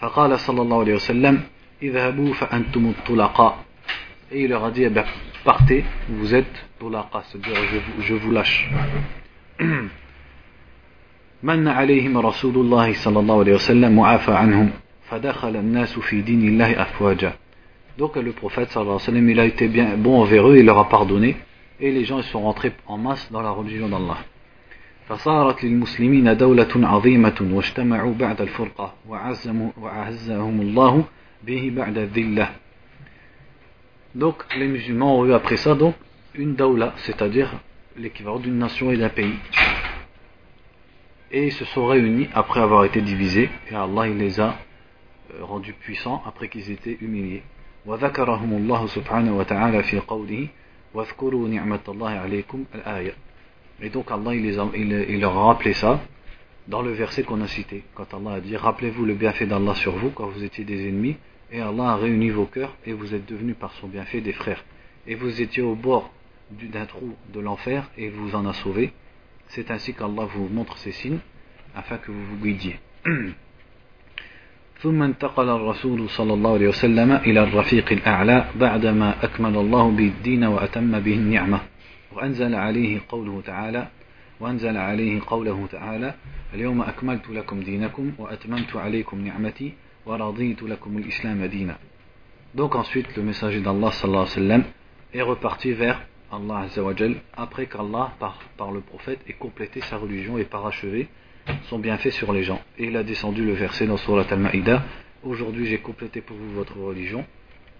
[0.02, 1.42] فقال صلى الله عليه وسلم
[1.84, 3.58] اذهبوا فأنتم الطلقاء
[4.32, 5.04] et il leur a dit, eh bien,
[5.44, 6.46] partez, vous êtes
[6.80, 7.56] tulaqa, c'est-à-dire
[8.00, 8.70] je, je vous lâche.
[11.44, 14.70] من عليهم رسول الله صلى الله عليه وسلم وعافى عنهم
[15.10, 17.34] فدخل الناس في دين الله أفواجا
[17.98, 20.66] Donc le prophète sallallahu alayhi wa sallam, il a été bien bon envers eux, il
[20.66, 21.36] leur a pardonné,
[21.80, 24.18] et les gens ils sont rentrés en masse dans la religion d'Allah.
[25.12, 28.94] فصارت للمسلمين دولة عظيمة واجتمعوا بعد الفرقة
[29.78, 31.04] وعزهم الله
[31.44, 32.50] به بعد الذلة
[34.16, 35.96] Donc les musulmans ont eu après ça donc
[36.36, 37.52] une daula, c'est-à-dire
[37.98, 39.36] l'équivalent d'une nation et d'un pays.
[41.32, 44.56] Et ils se sont réunis après avoir été divisés, et Allah il les a
[45.42, 47.44] rendus puissants après qu'ils étaient humiliés.
[47.86, 50.48] وذكرهم الله سبحانه وتعالى في قوله
[50.94, 53.14] واذكروا نعمة الله عليكم الآية
[53.83, 56.01] Et donc Allah il, les a, il, il leur a rappelé ça
[56.69, 57.85] dans le verset qu'on a cité.
[57.95, 61.17] Quand Allah a dit Rappelez-vous le bienfait d'Allah sur vous quand vous étiez des ennemis
[61.53, 64.65] et Allah a réuni vos cœurs et vous êtes devenus par son bienfait des frères.
[65.07, 66.11] Et vous étiez au bord
[66.51, 68.93] d'un trou de l'enfer et vous en a sauvé.
[69.49, 71.19] C'est ainsi qu'Allah vous montre ces signes
[71.75, 72.79] afin que vous vous guidiez.
[74.83, 80.45] ثم انتقل الرسول صلى الله عليه وسلم إلى الرفيق الأعلى بعدما أكمل الله به الدين
[80.45, 81.61] وأتم به النعمة
[82.13, 83.89] وأنزل عليه قوله تعالى
[84.41, 86.15] وأنزل عليه قوله تعالى
[86.55, 89.73] اليوم أكملت لكم دينكم وأتممت عليكم نعمتي
[92.55, 94.65] Donc ensuite le messager d'Allah sallallahu alayhi wa sallam
[95.13, 96.01] est reparti vers
[96.31, 101.09] Allah azawajal après qu'Allah par, par le prophète ait complété sa religion et parachevé
[101.65, 102.61] son bienfait sur les gens.
[102.79, 104.85] Et il a descendu le verset dans Surat al-Ma'ida
[105.25, 107.25] Aujourd'hui j'ai complété pour vous votre religion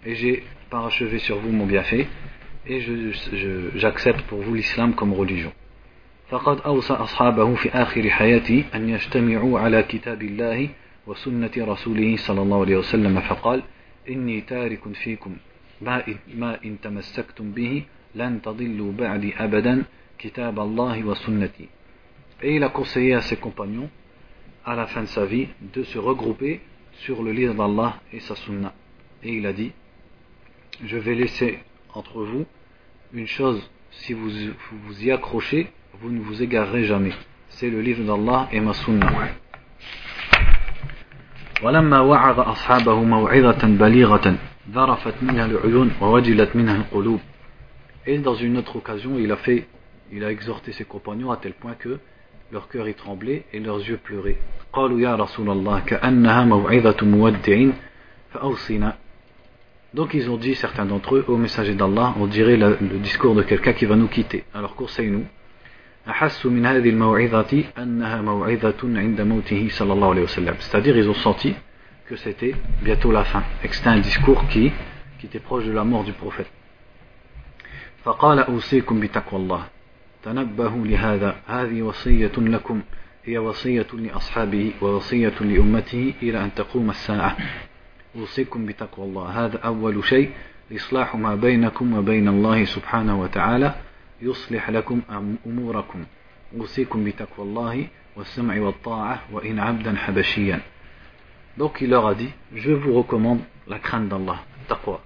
[0.05, 2.09] et j'ai parachevé sur vous mon bienfait
[2.68, 2.82] Et
[3.76, 5.52] j'accepte pour vous l'islam comme religion.
[6.32, 10.70] فقد أوصى أصحابه في آخر حياته أن يجتمعوا على كتاب الله
[11.08, 13.64] وسنة رسوله صلى الله عليه وسلم فقال
[14.10, 15.36] إني تارك فيكم
[15.82, 16.04] ما
[16.36, 17.84] ما إن تمسكتم به
[18.16, 19.84] لن تضلوا بعدي أبدا
[20.20, 21.68] كتاب الله وسنتي
[22.44, 23.90] Et il a conseillé à ses compagnons,
[24.66, 26.62] à la fin de sa vie, de se regrouper
[27.04, 28.74] sur le livre d'Allah et sa sunna.
[29.22, 29.72] Et il a dit,
[30.84, 31.60] je vais laisser
[31.95, 32.47] entre vous
[33.13, 34.29] une chose, si vous
[34.85, 37.13] vous y accrochez, vous ne vous égarerez jamais.
[37.49, 39.09] C'est le livre d'Allah et ma sunna.
[41.63, 44.35] ولما وعظ أصحابه موعظة بليغة
[44.71, 47.21] ذرفت منها العيون ووجلت منها القلوب
[48.07, 49.67] Et dans une autre occasion, il a fait,
[50.13, 51.99] il a exhorté ses compagnons à tel point que
[52.53, 54.39] leur cœur y tremblait et leurs yeux pleuraient.
[54.73, 57.71] قالوا يا رسول الله كأنها موعظة مودع
[58.33, 58.97] فأوصنا
[59.95, 63.35] Donc ils ont dit, certains d'entre eux, au messager d'Allah, on dirait le, le discours
[63.35, 64.45] de quelqu'un qui va nous quitter.
[64.55, 65.25] Alors conseille-nous.
[70.59, 71.55] c'est-à-dire ils ont senti
[72.07, 74.71] que c'était bientôt la fin et que c'était un discours qui,
[75.19, 76.51] qui était proche de la mort du prophète
[78.07, 79.63] فقال أوصيكم بتقوى الله
[80.23, 82.83] تنبهوا لهذا هذه وصية لكم
[83.25, 87.37] هي وصية لأصحابه ووصية لأمته إلى أن تقوم الساعة
[88.17, 90.31] أوصيكم بتقوى الله هذا أول شيء
[90.73, 93.75] إصلاح ما بينكم وبين الله سبحانه وتعالى
[94.23, 95.01] يصلح لكم
[95.47, 96.05] أموركم
[96.57, 100.61] أوصيكم بتقوى الله والسمع والطاعة وإن عبدا حبشيا
[101.59, 105.01] Donc il leur a dit, je vous recommande la crainte d'Allah, taqwa.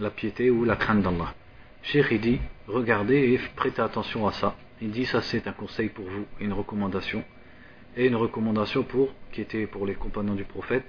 [0.00, 1.34] la piété ou la crainte d'Allah.
[1.82, 4.56] Cheikh il dit, regardez et prêtez attention à ça.
[4.80, 7.22] Il dit, ça c'est un conseil pour vous, une recommandation.
[7.96, 10.84] Et une recommandation pour, qui était pour les compagnons du prophète,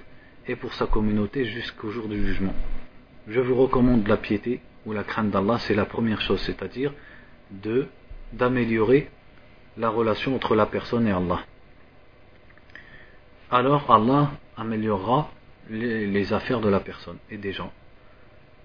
[0.49, 2.55] et pour sa communauté jusqu'au jour du jugement.
[3.29, 6.93] Je vous recommande la piété ou la crainte d'Allah, c'est la première chose, c'est-à-dire
[7.51, 7.87] de
[8.33, 9.09] d'améliorer
[9.77, 11.41] la relation entre la personne et Allah.
[13.51, 15.31] Alors Allah améliorera
[15.71, 17.73] les, affaires de la personne et des gens.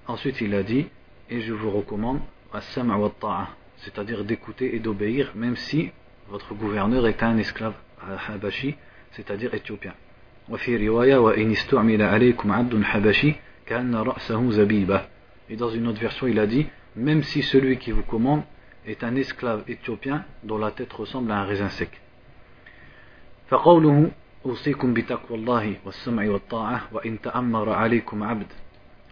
[0.08, 0.88] Ensuite il a dit,
[1.30, 2.20] et je vous recommande
[3.78, 5.92] c'est-à-dire d'écouter et d'obéir, même si
[6.30, 7.74] votre gouverneur est un esclave
[8.28, 8.76] habashi,
[9.12, 9.94] c'est-à-dire éthiopien.
[15.50, 18.44] Et dans une autre version, il a dit Même si celui qui vous commande
[18.86, 21.90] est un esclave éthiopien dont la tête ressemble à un raisin sec.
[23.50, 24.12] فقوله
[24.46, 28.48] أوصيكم بتقوى الله والسمع والطاعة وإن تأمر عليكم عبد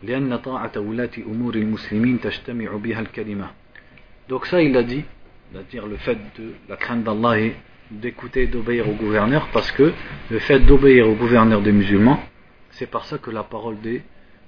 [0.03, 3.47] لأن طاعة ولاة أمور المسلمين تجتمع بها الكلمة
[4.29, 5.03] Donc ça il a dit,
[5.51, 7.55] c'est-à-dire le fait de la crainte d'Allah et
[7.91, 9.93] d'écouter et d'obéir au gouverneur parce que
[10.29, 12.23] le fait d'obéir au gouverneur des musulmans,
[12.71, 14.01] c'est par ça que la parole des,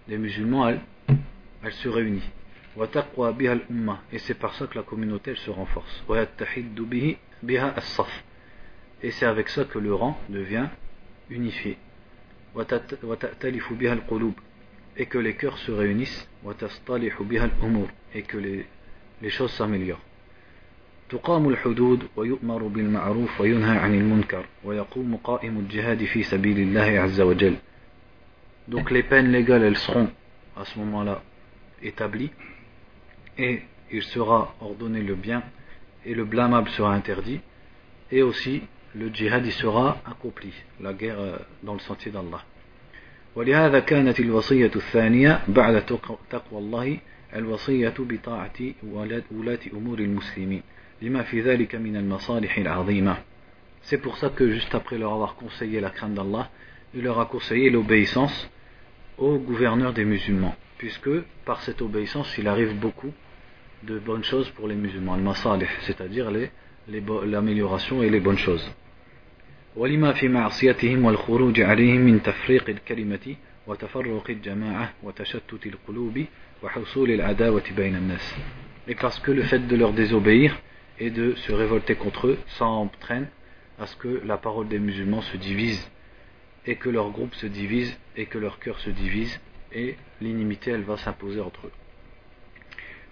[0.07, 0.79] musulmans, elle,
[1.63, 2.23] elle se réunit.
[4.11, 6.03] Et c'est par ça que la communauté elle se renforce.
[9.03, 10.67] Et c'est avec ça que le rang devient
[11.29, 11.77] unifié.
[14.95, 16.27] Et que les cœurs se réunissent.
[18.15, 18.65] Et que les,
[19.21, 20.01] les choses s'améliorent.
[21.09, 27.55] تقام الحدود ويؤمر بالمعروف وينهى عن المنكر ويقوم قائم الجهاد في سبيل الله عز وجل
[28.67, 30.09] Donc les peines légales elles seront
[30.55, 31.21] à ce moment-là
[31.81, 32.31] établies
[33.37, 33.61] et
[33.91, 35.43] il sera ordonné le bien
[36.05, 37.41] et le blâmable sera interdit
[38.11, 38.61] et aussi
[38.95, 42.43] le djihad y sera accompli la guerre euh, dans le sentier d'Allah
[43.35, 45.85] ولهذا كانت الوصية الثانية بعد
[46.29, 46.97] تقوى الله
[47.35, 48.59] الوصية بطاعة
[49.31, 50.61] ولاة أمور المسلمين
[53.81, 56.49] C'est pour ça que juste après leur avoir conseillé la crainte d'Allah,
[56.93, 58.49] il leur a conseillé l'obéissance
[59.17, 61.09] au gouverneur des musulmans, puisque
[61.43, 63.11] par cette obéissance il arrive beaucoup
[63.83, 65.17] de bonnes choses pour les musulmans,
[65.81, 66.31] c'est-à-dire
[67.25, 68.71] l'amélioration et les bonnes choses.
[78.87, 80.61] Et parce que le fait de leur désobéir
[80.98, 83.28] et de se révolter contre eux, ça entraîne
[83.78, 85.90] à ce que la parole des musulmans se divise
[86.66, 89.40] et que leur groupe se divise et que leur cœur se divise
[89.72, 91.72] et l'inimité elle va s'imposer entre eux.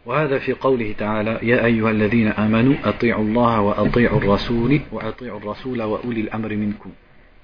[0.07, 6.21] وهذا في قوله تعالى يا أيها الذين آمنوا أطيعوا الله وأطيعوا الرسول وأطيعوا الرسول وأولي
[6.21, 6.91] الأمر منكم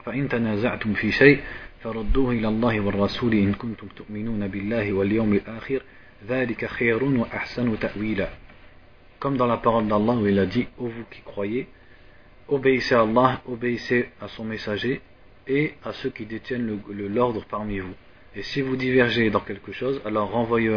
[0.05, 1.41] فإن تنازعتم في شيء
[1.83, 5.83] فردوه إلى الله والرسول إن كنتم تؤمنون بالله واليوم الآخر
[6.29, 8.29] ذلك خير وأحسن تأويلا
[9.20, 11.68] comme dans la parole d'Allah où il a dit Ô vous qui croyez,
[12.48, 15.02] obéissez à Allah, obéissez à son messager
[15.48, 17.94] et à ceux qui détiennent l'ordre parmi vous.
[18.36, 20.76] Et si vous divergez dans quelque chose, alors renvoyez-le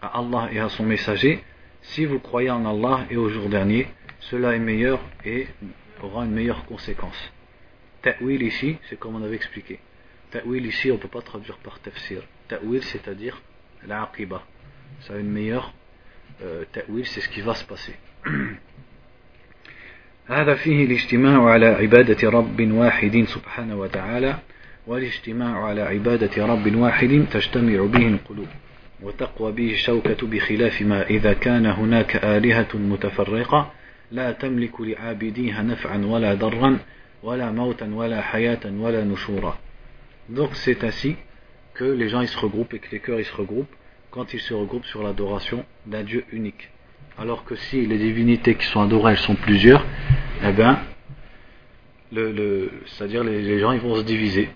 [0.00, 1.42] à Allah et à son messager.
[1.82, 3.86] Si vous croyez en Allah et au jour dernier,
[4.20, 5.46] cela est meilleur et
[6.02, 7.32] aura une meilleure conséquence.
[8.02, 9.80] Ta'wil ici, c'est comme on avait expliqué.
[10.30, 12.22] Ta'wil ici, on ne peut pas traduire par tafsir.
[12.48, 13.42] Ta'wil, c'est-à-dire
[13.86, 14.42] l'aqiba.
[15.00, 15.72] Ça a une meilleure
[16.72, 17.94] تأويل c'est ce qui va se passer.
[20.30, 24.38] هذا فيه الاجتماع على عبادة رب واحد سبحانه وتعالى
[24.86, 28.48] والاجتماع على عبادة رب واحد تجتمع به القلوب
[29.02, 33.72] وتقوى به الشوكة بخلاف ما إذا كان هناك آلهة متفرقة
[34.12, 36.78] لا تملك لعابديها نفعا ولا ضرا
[37.22, 39.58] ولا موتا ولا حياة ولا نشورا.
[40.28, 41.16] Donc c'est ainsi
[41.74, 43.74] que les gens ils se regroupent et que les cœurs ils se regroupent.
[44.11, 46.69] quand ils se regroupent sur l'adoration d'un Dieu unique.
[47.17, 49.85] Alors que si les divinités qui sont adorées elles sont plusieurs,
[50.43, 50.79] eh bien,
[52.11, 54.49] le, c'est-à-dire les, les, gens ils vont se diviser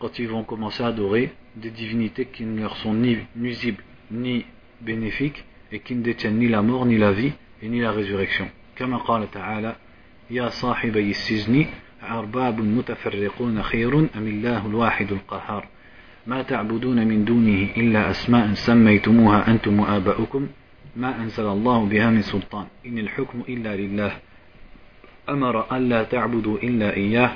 [0.00, 4.44] quand ils vont commencer à adorer des divinités qui ne leur sont ni nuisibles ni
[4.80, 7.32] bénéfiques et qui ne détiennent ni la mort ni la vie
[7.62, 8.48] et ni la résurrection.
[8.76, 9.76] كما قال تعالى
[10.30, 11.66] يا صاحبي السجن
[12.02, 15.68] أرباب متفرقون خير أم الله الواحد القهار
[16.27, 20.47] ما تعبدون من دونه إلا أسماء سميتموها أنتم وآباؤكم.
[20.95, 22.67] ما أنزل الله بها من سلطان.
[22.85, 24.11] إن الحكم إلا لله.
[25.29, 27.31] أمر ألا تعبدوا إلا إياه.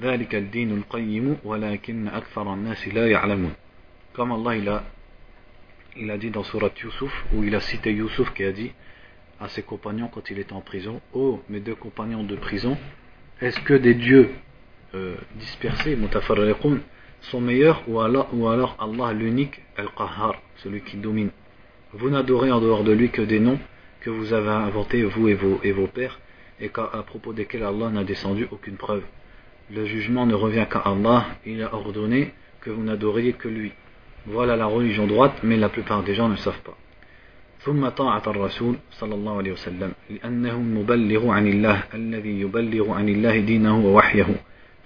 [0.00, 3.52] ذلك الدين القيم ولكن أكثر الناس لا يعلمون.
[4.16, 4.80] كما الله إلى
[5.96, 8.70] إلى دين سورة يوسف وإلى سيتي يوسف كادي
[9.40, 11.00] à ses compagnons quand il était en prison.
[11.12, 12.76] Oh, mes deux compagnons de prison,
[13.40, 14.30] est-ce que des dieux
[14.94, 15.96] euh, dispersés,
[17.23, 21.31] sont meilleurs ou alors, ou alors Allah l'unique, Al-Qahhar, celui qui domine.
[21.93, 23.59] Vous n'adorez en dehors de lui que des noms
[24.01, 26.19] que vous avez inventés, vous et vos, et vos pères,
[26.61, 29.03] et à propos desquels Allah n'a descendu aucune preuve.
[29.71, 33.71] Le jugement ne revient qu'à Allah, il a ordonné que vous n'adoriez que lui.
[34.25, 36.77] Voilà la religion droite, mais la plupart des gens ne savent pas.
[37.59, 43.39] ثم طاعة الرسول صلى الله عليه وسلم لأنه المبلغ عن الله الذي يبلغ عن الله
[43.39, 44.27] دينه ووحيه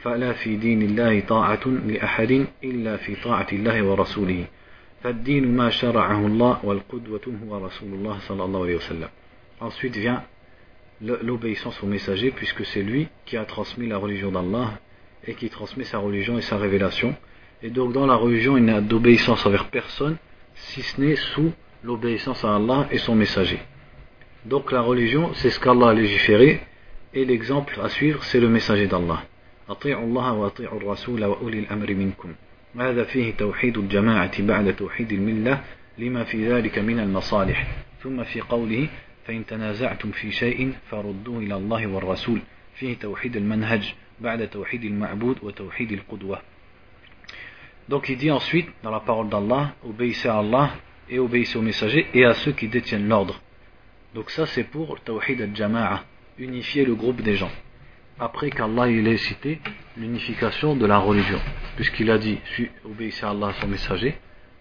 [0.03, 4.45] فلا في دين الله طاعة لأحد إلا في طاعة الله ورسوله
[5.03, 9.10] فالدين ما شرعه الله والقدوة هو رسول الله صلى الله عليه وسلم
[9.62, 10.23] Ensuite vient
[11.01, 14.79] l'obéissance au messager puisque c'est lui qui a transmis la religion d'Allah
[15.25, 17.15] et qui transmet sa religion et sa révélation.
[17.62, 20.17] Et donc dans la religion il n'y a d'obéissance envers personne
[20.56, 21.51] si ce n'est sous
[21.84, 23.60] l'obéissance à Allah et son messager.
[24.45, 26.62] Donc la religion, c'est ce qu'Allah a légiféré,
[27.13, 29.23] et l'exemple à suivre, c'est le messager d'Allah.
[29.68, 32.35] أطيعوا الله وأطيعوا الرسول وأولي الأمر منكم
[32.81, 35.64] هذا فيه توحيد الجماعة بعد توحيد الملة
[35.98, 37.66] لما في ذلك من المصالح
[38.02, 38.88] ثم في قوله
[39.26, 42.40] فإن تنازعتم في شيء فردوه إلى الله والرسول
[42.74, 46.38] فيه توحيد المنهج بعد توحيد المعبود وتوحيد القدوة
[47.88, 50.72] Donc il dit ensuite dans la parole d'Allah, obéissez à Allah
[51.09, 53.40] et obéissez aux messagers et à ceux qui détiennent l'ordre.
[54.14, 56.04] Donc ça c'est pour Tawhid al-Jama'a,
[56.38, 57.50] unifier le groupe des gens.
[58.20, 59.61] Après qu'Allah il ait cité
[59.96, 61.40] l'unification de la religion,
[61.76, 62.38] puisqu'il a dit
[62.85, 64.18] obéissez à Allah à son messager,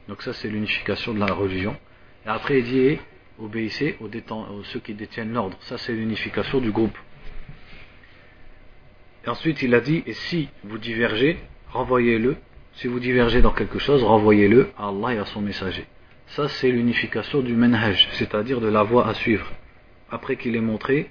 [0.07, 1.75] donc ça c'est l'unification de la religion.
[2.25, 2.99] Et après il dit
[3.39, 6.97] obéissez aux, aux ceux qui détiennent l'ordre, ça c'est l'unification du groupe.
[9.25, 11.37] Et ensuite il a dit et si vous divergez,
[11.71, 12.37] renvoyez-le.
[12.73, 15.85] Si vous divergez dans quelque chose, renvoyez-le à Allah et à son messager.
[16.27, 19.51] Ça, c'est l'unification du manhaj, c'est-à-dire de la voie à suivre.
[20.11, 21.09] Après qu'il ait montré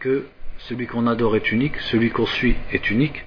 [0.00, 0.26] que
[0.68, 3.24] celui qu'on adore est unique, celui qu'on suit est unique.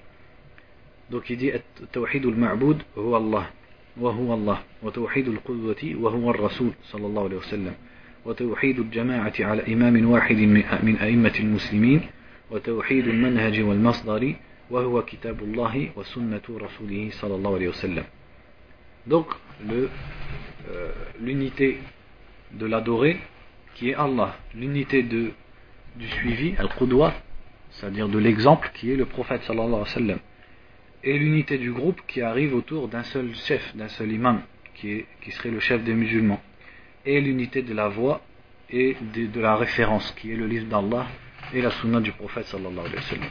[1.09, 1.51] Donc il dit
[1.91, 3.51] Tawhid al-Ma'bud huwa Allah,
[3.97, 7.73] wa huwa Allah, wa Tawhid al-Qudwati wa huwa al-Rasul sallallahu alayhi wa sallam,
[8.25, 12.01] wa Tawhid al-Jama'ati ala imam wahid min a'immati al-Muslimin,
[12.49, 14.37] wa Tawhid al-Manhaj wal-Masdari,
[14.69, 18.05] wa huwa kitabullahi wa sunnatu rasulihi sallallahu alayhi wa sallam.
[19.05, 19.27] Donc
[19.69, 19.87] euh,
[21.21, 21.77] l'unité
[22.53, 23.17] de l'adoré
[23.75, 25.31] qui est Allah, l'unité de,
[25.95, 27.13] du suivi, al-qudwa,
[27.74, 30.18] c'est-à-dire de l'exemple qui est le prophète sallallahu alayhi wa sallam,
[31.02, 34.40] et l'unité du groupe qui arrive autour d'un seul chef, d'un seul imam,
[34.74, 36.40] qui, est, qui serait le chef des musulmans,
[37.06, 38.20] et l'unité de la voix
[38.70, 41.06] et de, de la référence qui est le livre d'Allah
[41.54, 43.30] et la sunna du prophète sallallahu alayhi wa sallam.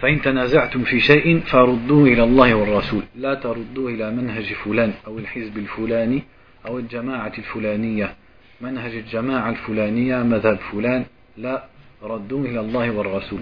[0.00, 5.58] فإن تنازعتم في شيء فردوه إلى الله والرسول لا تردوه إلى منهج فلان أو الحزب
[5.58, 6.22] الفلاني
[6.66, 8.14] أو الجماعة الفلانية
[8.60, 11.04] منهج الجماعة الفلانية مذهب فلان
[11.36, 11.64] لا
[12.04, 13.40] ردوه إلى الله والرسول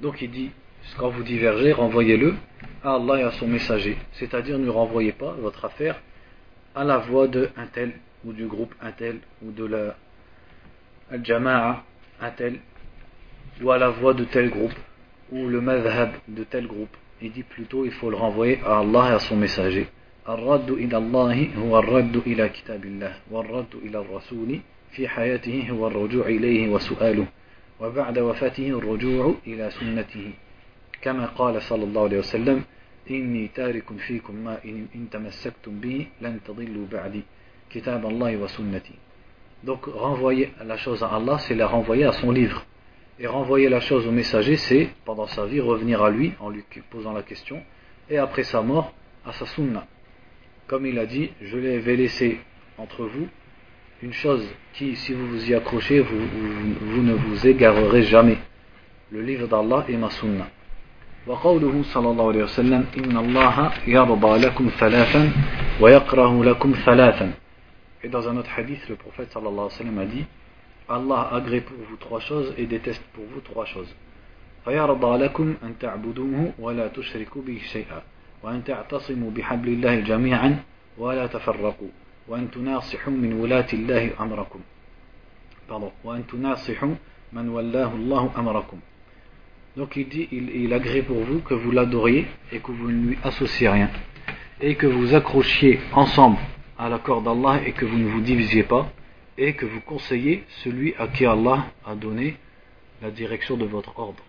[0.00, 0.50] donc il dit
[0.96, 2.34] quand vous divergez renvoyez-le
[2.84, 6.00] à Allah et à son messager c'est-à-dire ne renvoyez pas votre affaire
[6.74, 7.92] à la voix de un tel
[8.24, 9.96] ou du groupe un tel ou de la
[11.10, 11.84] al-jama'a
[12.20, 12.60] un tel
[13.62, 14.74] ou à la voix de tel groupe
[15.32, 16.96] ou le madhab de tel groupe.
[17.20, 19.86] Il dit plutôt il faut le renvoyer à Allah et à son messager.
[20.28, 26.26] الرد إلى الله هو الرد إلى كتاب الله والرد إلى الرسول في حياته هو الرجوع
[26.26, 27.26] إليه وسؤاله
[27.80, 30.30] وبعد وفاته الرجوع إلى سنته
[31.02, 32.64] كما قال صلى الله عليه وسلم
[33.10, 37.22] إني تارك فيكم ما إن تمسكتم به لن تضلوا بعدي
[37.70, 38.94] كتاب الله وسنتي
[39.64, 42.64] Donc renvoyer la chose à Allah, c'est la renvoyer à son livre.
[43.18, 46.62] Et renvoyer la chose au messager, c'est, pendant sa vie, revenir à lui en lui
[46.90, 47.60] posant la question,
[48.08, 48.94] et après sa mort,
[49.26, 49.84] à sa sunna.
[50.68, 52.38] Comme il a dit, je vais laisser
[52.78, 53.28] entre vous
[54.02, 56.26] une chose qui, si vous vous y accrochez, vous,
[56.80, 58.38] vous, ne vous égarerez jamais.
[59.10, 60.46] Le livre d'Allah et ma sunna.
[61.26, 65.32] وقوله صلى الله عليه وسلم إن الله يرضى لكم ثلاثا
[65.80, 67.32] ويكره لكم ثلاثا
[68.02, 70.24] Et dans un autre hadith, le prophète sallallahu alayhi wa sallam a dit
[70.88, 73.94] Allah agrée pour vous trois choses et déteste pour vous trois choses.
[74.64, 78.02] فيرضى لكم أن تعبدوه ولا تشركوا به شيئا
[78.42, 80.62] وأن تعتصموا بحبل الله جميعا
[80.98, 81.88] ولا تفرقوا
[82.28, 84.60] وأن تناصحوا من ولاة الله أمركم
[85.68, 86.94] pardon وأن تناصحوا
[87.32, 88.78] من ولاه الله أمركم
[89.76, 93.08] donc il dit il, il agrée pour vous que vous l'adoriez et que vous ne
[93.08, 93.90] lui associez rien
[94.60, 96.38] et que vous accrochiez ensemble
[96.78, 98.90] à l'accord d'Allah et que vous ne vous divisiez pas
[99.36, 102.36] et que vous conseillez celui à qui Allah a donné
[103.00, 104.22] la direction de votre ordre,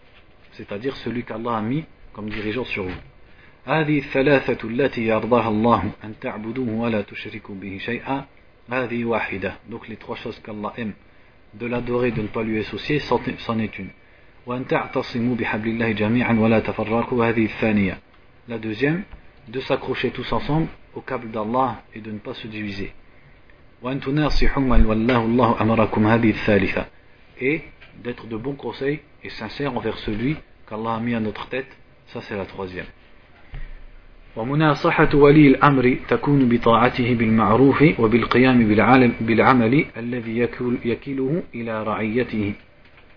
[0.51, 1.83] c'est-à-dire celui qu'Allah a mis
[2.13, 3.01] comme dirigeant sur vous.
[3.66, 8.24] هذه الثلاثة التي يرضاها الله أن تعبدوه ولا تشركوا به شيئا
[8.70, 10.92] هذه واحدة donc les trois choses qu'Allah aime
[11.54, 13.90] de l'adorer de ne pas lui associer c'en est une
[14.46, 17.98] وأن تعتصموا بحبل الله جميعا ولا تفرقوا هذه الثانية
[18.48, 19.04] la deuxième
[19.48, 22.92] de s'accrocher tous ensemble au câble d'Allah et de ne pas se diviser.
[27.40, 27.62] Et
[28.02, 30.36] d'être de bons conseils et sincères envers celui
[30.68, 32.86] qu'Allah a mis à notre tête, ça c'est la troisième.
[34.35, 38.67] ومناصحة ولي الأمر تكون بطاعته بالمعروف وبالقيام
[39.21, 40.39] بالعمل الذي
[40.85, 42.53] يكله إلى رعيته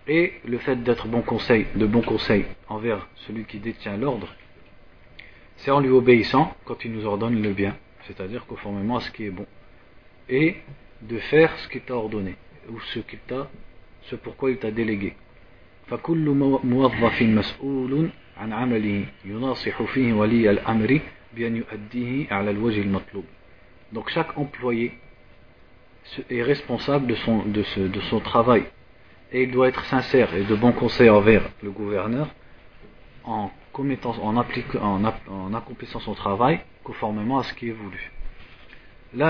[0.08, 4.34] et le fait d'être bon conseil, de bon conseil envers celui qui détient l'ordre,
[5.58, 7.76] c'est en lui obéissant quand il nous ordonne le bien,
[8.08, 9.46] c'est-à-dire conformément à ce qui est bon,
[10.28, 10.56] et
[11.02, 12.34] de faire ce qu'il t'a ordonné,
[12.68, 13.48] ou ce qu'il t'a,
[14.02, 15.14] ce pourquoi il t'a délégué.
[15.86, 16.28] فكل
[16.64, 21.00] موظف مسؤول عن عمله يناصح فيه ولي الأمر
[21.36, 23.24] بأن يؤديه على الوجه المطلوب.
[23.92, 24.92] Donc chaque employé
[26.30, 28.64] est responsable de son, de, ce, de son travail
[29.32, 32.28] et il doit être sincère et de bon conseil envers le gouverneur
[33.24, 38.10] en, en, en, en accomplissant son travail conformément à ce qui est voulu.
[39.14, 39.20] Il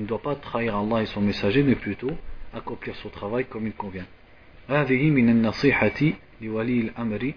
[0.00, 2.12] ne doit pas trahir Allah et son messager, mais plutôt
[2.54, 4.06] accomplir son travail comme il convient.
[4.68, 7.32] هذه من النصيحة لولي الأمر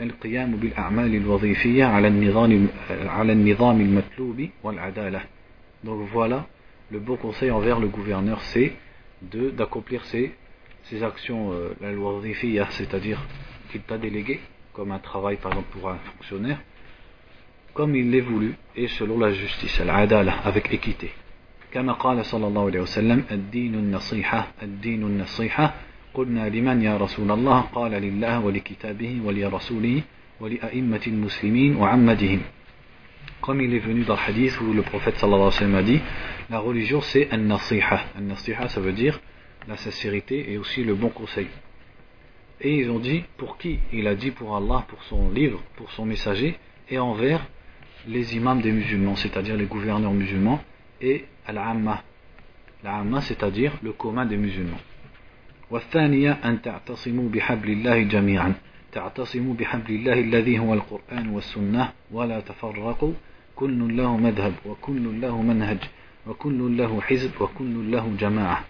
[0.00, 5.20] القيام بالأعمال الوظيفية على النظام على النظام المطلوب والعدالة.
[5.84, 6.46] Donc voilà
[6.90, 8.72] le bon conseil envers le gouverneur, c'est
[9.22, 10.32] d'accomplir ses,
[10.84, 12.20] ses, actions, euh, la loi
[12.70, 13.18] c'est-à-dire
[13.70, 14.40] qu'il t'a délégué,
[14.72, 16.60] comme un travail par exemple pour un fonctionnaire,
[17.74, 21.12] comme il l'est voulu et selon la justice, al-adala, avec équité.
[21.72, 25.74] كما قال صلى الله عليه وسلم الدين النصيحة الدين النصيحة
[26.14, 30.02] قلنا لمن يا رسول الله قال لله ولكتابه ولرسوله
[30.40, 32.40] ولأئمة المسلمين وعمدهم
[33.42, 35.82] comme il est venu dans le hadith où le prophète sallallahu alayhi wa sallam a
[35.82, 36.00] dit
[36.50, 39.20] la religion c'est un nasiha un nasiha ça veut dire
[39.68, 41.46] la sincérité et aussi le bon conseil
[42.60, 45.90] et ils ont dit pour qui il a dit pour Allah pour son livre pour
[45.92, 46.58] son messager
[46.90, 47.46] et envers
[48.08, 50.60] les imams des musulmans c'est-à-dire les gouverneurs musulmans
[51.00, 52.02] et al-amma
[52.82, 54.80] l'amma c'est-à-dire le commun des musulmans
[55.71, 58.53] والثانية أن تعتصموا بحبل الله جميعا
[58.91, 63.13] تعتصموا بحبل الله الذي هو القرآن والسنة ولا تفرقوا
[63.55, 65.77] كل له مذهب وكل له منهج
[66.27, 68.63] وكل له حزب وكل له جماعة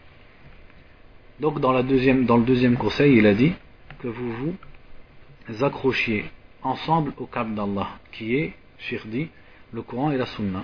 [1.40, 3.52] Donc dans, la deuxième, dans le deuxième conseil, il a dit
[4.00, 6.24] que vous vous accrochiez
[6.64, 9.28] ensemble au cap d'Allah, qui est, Shir dit,
[9.74, 10.64] le Coran et la Sunna,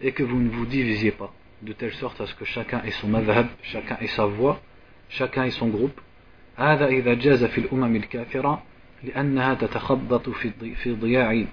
[0.00, 2.92] et que vous ne vous divisiez pas, de telle sorte à ce que chacun ait
[2.92, 4.60] son madhab, chacun ait sa voix,
[5.09, 5.99] chacun ait son groupe.
[6.57, 8.63] هذا إذا جاز في الأمم الكافرة
[9.03, 11.45] لأنها تتخبط في ضياع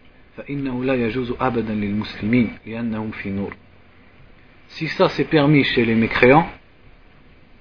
[4.68, 6.46] si ça c'est permis chez les mécréants,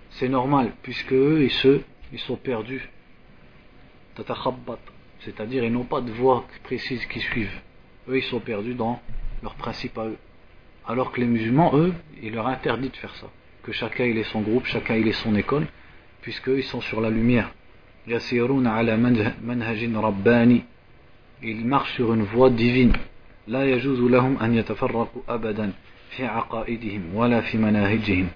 [0.10, 1.80] c'est normal, puisque eux, ils, se,
[2.12, 2.90] ils sont perdus.
[5.20, 7.62] C'est-à-dire, ils n'ont pas de voix précise qui suivent.
[8.10, 9.00] Eux, ils sont perdus dans
[9.42, 10.18] leur principe à eux.
[10.86, 13.28] Alors que les musulmans, eux, il leur interdit de faire ça.
[13.64, 15.68] Que chacun il ait son groupe, chacun il ait son école,
[16.22, 17.52] puisqu'eux, ils sont sur la lumière
[21.44, 22.94] ils marchent sur une voie divine.
[23.48, 25.72] لا يجوز لهم أن يتفرقوا أبدا
[26.10, 28.28] في عقائدهم ولا في مناهجهم.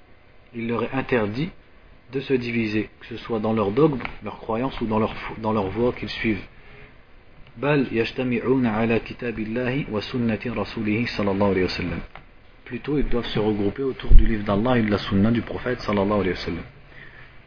[0.56, 1.50] Il leur est interdit
[2.12, 5.54] de se diviser, que ce soit dans leur dogme, leur croyance ou dans leur, dans
[5.54, 6.44] leur voie qu'ils suivent.
[7.58, 12.00] بل يجتمعون على كتاب الله وسنة رسوله صلى الله عليه وسلم.
[12.66, 15.80] Plutôt, ils doivent se regrouper autour du livre d'Allah et de la sunna du prophète
[15.80, 16.64] صلى الله عليه وسلم.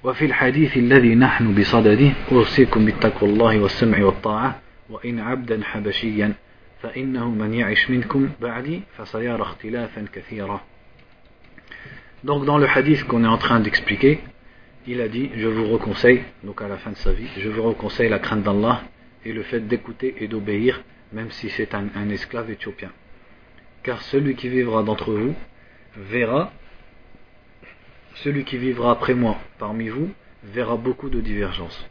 [0.05, 4.61] وفي الحديث الذي نحن بصدده أوصيكم بالتقوى الله والسمع والطاعة
[4.91, 6.35] وإن عبدا حبشيا
[6.83, 10.61] فإنه من يعش منكم بعدي فسيرى اختلافا كثيرا
[12.25, 14.21] Donc dans le hadith qu'on est en train d'expliquer,
[14.87, 17.63] il a dit, je vous reconseille, donc à la fin de sa vie, je vous
[17.63, 18.83] reconseille la crainte d'Allah
[19.25, 22.91] et le fait d'écouter et d'obéir, même si c'est un, un, esclave éthiopien.
[23.83, 25.35] Car celui qui vivra d'entre vous
[25.97, 26.53] verra,
[28.24, 30.10] celui qui vivra après moi parmi vous
[30.44, 31.86] verra beaucoup de divergences.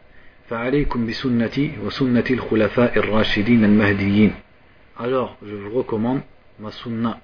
[4.98, 6.20] Alors, je vous recommande
[6.60, 7.20] ma sunna,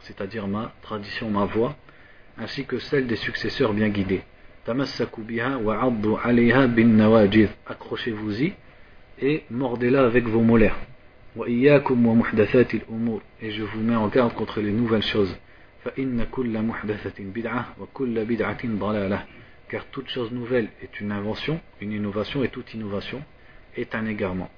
[0.00, 1.76] c'est-à-dire ma tradition, ma voix,
[2.36, 4.22] ainsi que celle des successeurs bien guidés.
[7.66, 8.52] Accrochez-vous-y
[9.20, 10.76] et mordez-la avec vos molaires.
[11.36, 15.34] Et je vous mets en garde contre les nouvelles choses.
[15.96, 19.26] Inna kulla muhdathatin bid'ah wa kulla bid'atin dalalah
[19.68, 23.22] car toute chose nouvelle est une invention, une innovation et toute innovation
[23.76, 24.50] est un égarement.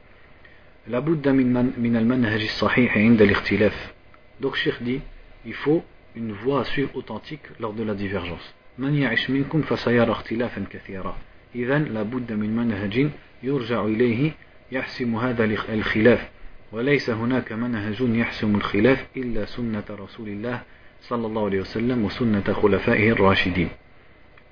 [0.89, 3.95] La min al-manhaj sahih inda al-ikhtilaf.
[4.41, 5.01] Donc Cheikh dit,
[5.45, 5.83] il faut
[6.14, 8.55] une voie à suivre authentique lors de la divergence.
[8.79, 11.16] من يعش منكم فسيرى اختلافا كثيرا
[11.55, 13.09] إذن لابد من منهج
[13.43, 14.33] يرجع إليه
[14.72, 16.31] يحسم هذا الخلاف
[16.72, 20.62] وليس هناك منهج يحسم الخلاف إلا سنة رسول الله
[21.06, 23.70] صلى الله عليه وسلم وسنة خلفائه الراشدين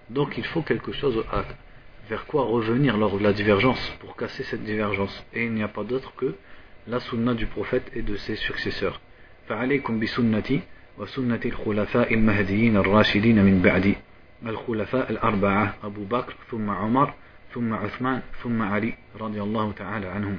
[0.10, 1.43] Donc il faut quelque chose à,
[2.10, 5.24] vers quoi revenir lors de la divergence pour casser cette divergence.
[5.34, 6.34] Et il n'y a pas d'autre que
[6.88, 9.00] la sunna du prophète et de ses successeurs.
[9.50, 10.62] فعليكم بسنتي
[10.97, 13.95] وسنة الخلفاء المهديين الراشدين من بعدي
[14.45, 17.14] الخلفاء الأربعة أبو بكر ثم عمر
[17.54, 20.38] ثم عثمان ثم علي رضي الله تعالى عنهم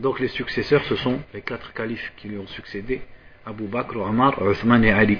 [0.00, 3.00] Donc les successeurs ce sont les quatre califes qui lui ont succédé
[3.47, 5.17] Bakr, Omar, Uthman et Ali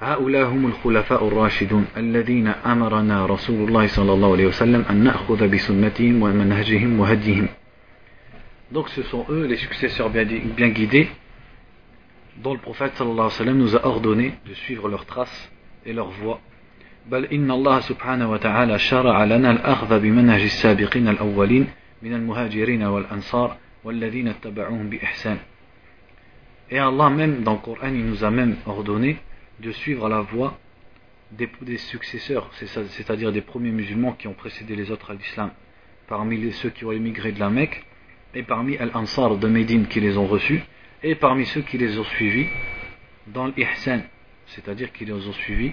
[0.00, 6.22] هؤلاء هم الخلفاء الراشدون الذين أمرنا رسول الله صلى الله عليه وسلم أن نأخذ بسنتهم
[6.22, 7.48] ومنهجهم وهديهم
[8.70, 10.24] Donc ce sont eux les successeurs bien,
[10.56, 11.08] bien guidés
[12.42, 15.50] dont le prophète sallallahu alayhi wa sallam nous a ordonné de suivre leurs traces
[15.84, 16.40] et leurs voies.
[17.10, 21.66] بل إن الله سبحانه وتعالى شرع لنا الأخذ بمنهج السابقين الأولين
[22.02, 25.38] من المهاجرين والأنصار والذين اتبعوهم بإحسان.
[26.69, 29.17] Et Allah même dans le Coran il nous a même ordonné
[29.59, 30.57] de suivre la voie
[31.31, 35.51] des, des successeurs, c'est-à-dire des premiers musulmans qui ont précédé les autres à l'islam,
[36.07, 37.83] parmi les, ceux qui ont émigré de la Mecque
[38.35, 40.61] et parmi Al-Ansar de Médine qui les ont reçus
[41.01, 42.47] et parmi ceux qui les ont suivis
[43.27, 44.01] dans l'ihsan,
[44.47, 45.71] c'est-à-dire qui les ont suivis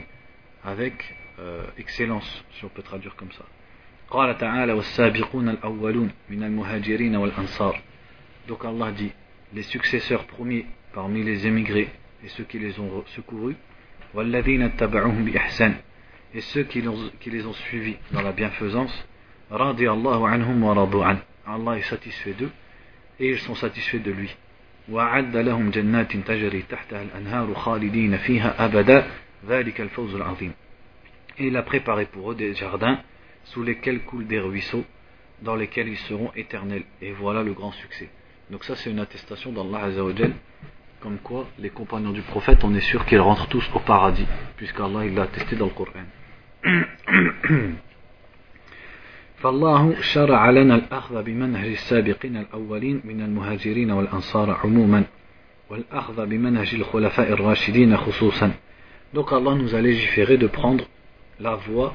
[0.65, 3.45] avec euh, excellence, si on peut traduire comme ça.
[4.11, 7.81] قال تعالى والسابقون الأولون من المهاجرين والأنصار
[8.49, 9.13] Donc Allah dit
[9.55, 11.90] les successeurs premiers parmi les émigrés
[12.24, 13.56] et ceux qui les ont secourus,
[16.34, 19.08] et ceux qui, les ont suivis dans la bienfaisance,
[19.52, 19.76] Allah
[21.78, 22.50] est satisfait d'eux
[23.20, 24.34] et ils sont satisfaits de lui.
[31.38, 33.02] Et il a préparé pour eux des jardins
[33.44, 34.86] sous lesquels coulent des ruisseaux,
[35.42, 36.84] dans lesquels ils seront éternels.
[37.02, 38.10] Et voilà le grand succès.
[38.50, 39.90] Donc ça c'est une attestation d'Allah
[41.05, 45.05] comme quoi les compagnons du prophète on est sûr qu'ils rentrent tous au paradis puisqu'Allah
[45.07, 46.05] il l'a attesté dans le Coran.
[49.43, 55.05] فالله شرع لنا الأخذ بمنهج السابقين الأولين من المهاجرين والأنصار عموما
[55.71, 58.53] والأخذ بمنهج الخلفاء الراشدين خصوصا
[59.15, 60.85] Donc Allah nous a légiféré de prendre
[61.41, 61.95] la voie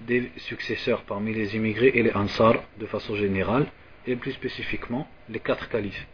[0.00, 3.66] des successeurs parmi les immigrés et les ansar de façon générale
[4.06, 6.06] et plus spécifiquement les quatre califes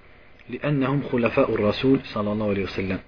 [0.50, 2.98] لأنهم خلفاء الرسول صلى الله عليه وسلم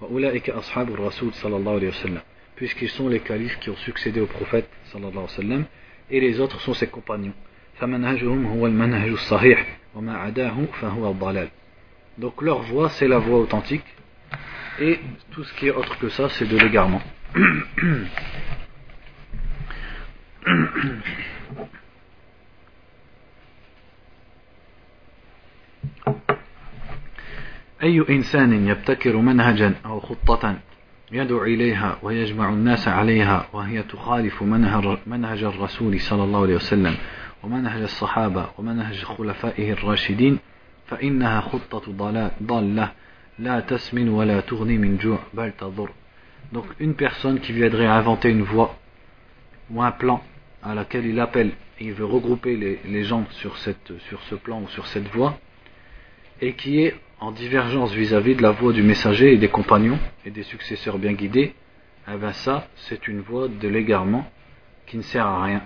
[0.00, 2.20] وأولئك أصحاب الرسول صلى الله عليه وسلم
[2.56, 5.64] puisqu'ils sont les califes qui ont succédé au prophète صلى الله عليه وسلم
[6.10, 7.34] et les autres sont ses compagnons.
[12.18, 13.84] Donc leur voix c'est la voix authentique
[14.80, 14.98] et
[15.30, 17.02] tout ce qui est autre que ça c'est de l'égarement.
[27.83, 30.55] أي إنسان يبتكر منهجا أو خطة
[31.11, 34.43] يدعو إليها ويجمع الناس عليها وهي تخالف
[35.07, 36.95] منهج الرسول صلى الله عليه وسلم
[37.43, 40.39] ومنهج الصحابة ومنهج خلفائه الراشدين
[40.85, 41.91] فإنها خطة
[42.41, 42.91] ضالة.
[43.39, 45.89] لا تسمن ولا تغني من جوع بل تضر.
[46.53, 48.75] Donc une personne qui viendrait inventer une voie
[49.71, 50.21] ou un plan
[50.63, 54.35] à laquelle il appelle et il veut regrouper les, les gens sur, cette, sur ce
[54.35, 55.37] plan ou sur cette voie
[56.40, 60.30] et qui est en divergence vis-à-vis de la voie du messager et des compagnons et
[60.30, 61.54] des successeurs bien guidés,
[62.12, 64.24] eh bien ça, c'est une voie de l'égarement
[64.86, 65.62] qui ne sert à rien,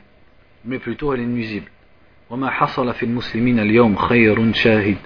[0.65, 1.71] mais plutôt elle est nuisible.
[2.31, 4.97] وما حصل في المسلمين اليوم خير شاهد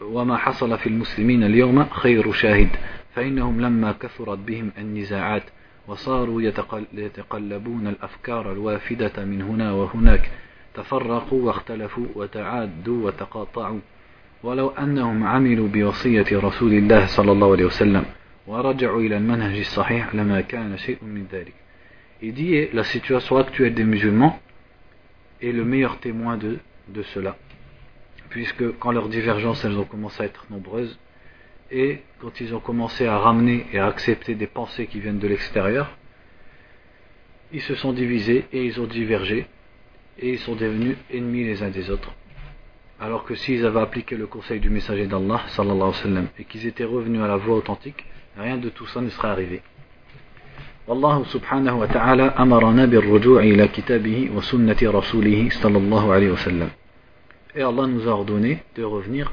[0.00, 2.68] وما حصل في المسلمين اليوم خير شاهد
[3.14, 5.42] فإنهم لما كثرت بهم النزاعات
[5.88, 6.42] وصاروا
[6.94, 10.30] يتقلبون الأفكار الوافدة من هنا وهناك
[10.74, 13.80] تفرقوا واختلفوا وتعادوا وتقاطعوا
[14.42, 18.04] ولو أنهم عملوا بوصية رسول الله صلى الله عليه وسلم
[18.46, 21.54] ورجعوا إلى المنهج الصحيح لما كان شيء من ذلك
[22.22, 24.40] Il dit la situation actuelle des musulmans
[25.42, 27.36] est le meilleur témoin de, de cela
[28.30, 30.98] puisque quand leurs divergences elles ont commencé à être nombreuses
[31.70, 35.28] et quand ils ont commencé à ramener et à accepter des pensées qui viennent de
[35.28, 35.96] l'extérieur
[37.52, 39.46] ils se sont divisés et ils ont divergé
[40.18, 42.12] et ils sont devenus ennemis les uns des autres
[43.00, 46.44] alors que s'ils avaient appliqué le conseil du messager d'Allah sallallahu alayhi wa sallam, et
[46.44, 48.04] qu'ils étaient revenus à la voie authentique,
[48.36, 49.62] rien de tout ça ne serait arrivé.
[50.88, 56.68] والله سبحانه وتعالى أمرنا بالرجوع إلى كتابه وسنة رسوله صلى الله عليه وسلم.
[57.56, 59.32] Et Allah nous a ordonné de revenir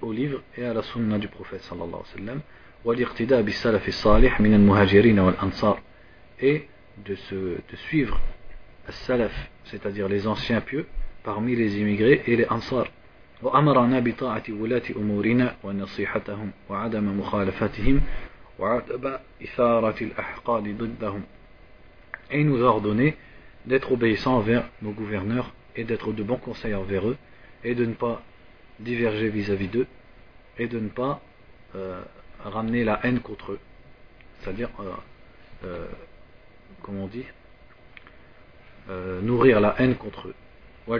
[0.00, 2.40] au livre et à la sunna du prophète sallallahu alayhi wa sallam
[2.84, 5.78] والاقتداء بالسلف الصالح من المهاجرين والأنصار
[6.40, 6.66] et
[7.06, 8.18] de, se, de suivre
[8.86, 10.86] le salaf, c'est-à-dire les anciens pieux
[11.24, 12.86] parmi les immigrés et les ansar
[13.42, 18.00] وأمرنا بطاعة ولاة أمورنا ونصيحتهم وعدم مخالفتهم
[18.58, 21.22] وعدم إثارة الأحقاد ضدهم
[22.30, 23.16] Et il nous a ordonné
[23.66, 27.16] d'être obéissants envers nos gouverneurs et d'être de bons conseils envers eux
[27.64, 28.22] et de ne pas
[28.78, 29.86] diverger vis-à-vis d'eux
[30.58, 31.20] et de ne pas
[31.74, 32.02] euh,
[32.44, 33.60] ramener la haine contre eux.
[34.40, 34.92] C'est-à-dire, euh,
[35.64, 35.86] euh,
[36.82, 37.24] comme on dit,
[38.88, 40.34] euh, nourrir la haine contre eux.
[40.87, 40.99] et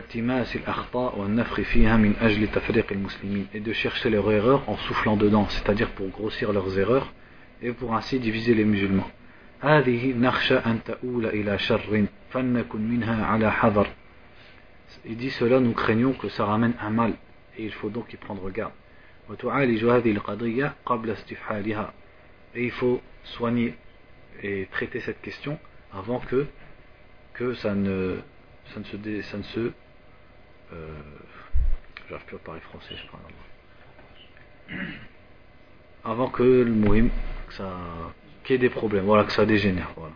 [3.59, 7.13] de chercher leurs erreurs en soufflant dedans, c'est-à-dire pour grossir leurs erreurs
[7.61, 9.07] et pour ainsi diviser les musulmans.
[9.63, 10.17] Il
[15.17, 17.13] dit cela, nous craignons que ça ramène un mal
[17.57, 18.73] et il faut donc y prendre garde.
[22.55, 23.75] Et il faut soigner
[24.41, 25.59] et traiter cette question
[25.93, 26.47] avant que,
[27.33, 28.15] que ça, ne,
[28.73, 28.97] ça ne se.
[28.97, 29.71] Dé, ça ne se euh,
[32.09, 33.19] J'arrive plus à parler français, je crois.
[36.03, 37.09] Avant que le mouhim,
[37.47, 37.69] que ça,
[38.43, 39.91] qu'il y ait des problèmes, voilà, que ça dégénère.
[39.95, 40.13] Voilà.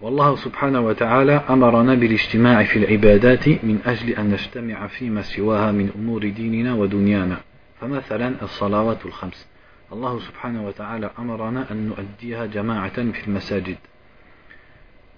[0.00, 6.28] والله سبحانه وتعالى أمرنا بالاجتماع في العبادات من أجل أن نجتمع فيما سواها من أمور
[6.28, 7.40] ديننا ودنيانا
[7.80, 9.48] فمثلا الصلوات الخمس
[9.92, 13.76] الله سبحانه وتعالى أمرنا أن نؤديها جماعة في المساجد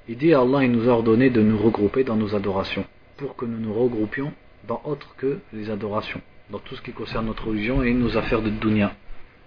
[0.10, 2.86] Il dit Allah, il nous a ordonné de nous regrouper dans nos adorations,
[3.18, 4.32] pour que nous nous regroupions
[4.68, 8.42] dans autre que les adorations, dans tout ce qui concerne notre religion et nos affaires
[8.42, 8.94] de dunya.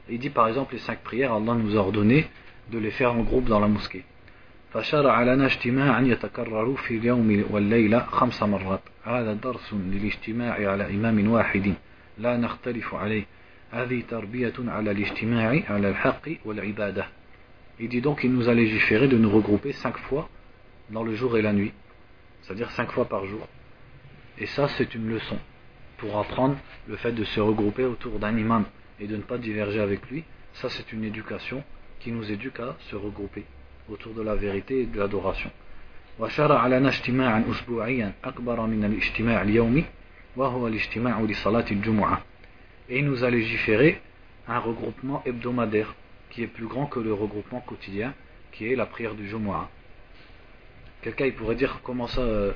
[0.08, 2.26] Il dit par exemple les cinq prières, Allah nous a ordonné
[2.70, 4.04] de les faire en groupe dans la mosquée.
[4.72, 11.74] فشرع لنا اجتماعا يتكرر في اليوم والليلة خمس مرات هذا درس للاجتماع على إمام واحد
[12.18, 13.26] لا نختلف عليه
[13.70, 17.06] هذه تربية على الاجتماع على الحق والعبادة
[17.80, 20.28] Il dit donc qu'il nous a légiféré de nous regrouper cinq fois
[20.90, 21.72] dans le jour et la nuit,
[22.42, 23.46] c'est-à-dire cinq fois par jour.
[24.38, 25.38] Et ça, c'est une leçon
[25.98, 26.56] pour apprendre
[26.88, 28.64] le fait de se regrouper autour d'un imam
[28.98, 30.24] et de ne pas diverger avec lui.
[30.54, 31.62] Ça, c'est une éducation
[32.00, 33.44] qui nous éduque à se regrouper
[33.88, 35.50] autour de la vérité et de l'adoration.
[36.18, 39.84] وشرع لنا اجتماعا أسبوعيا أكبر من الاجتماع اليومي
[40.36, 42.22] وهو الاجتماع لصلاة الجمعة
[42.90, 44.00] et il nous a légiféré
[44.48, 45.94] un regroupement hebdomadaire
[46.30, 48.12] qui est plus grand que le regroupement quotidien
[48.52, 49.68] qui est la prière du Jumu'ah
[51.05, 52.51] Quelqu'un pourrait dire comment ça euh,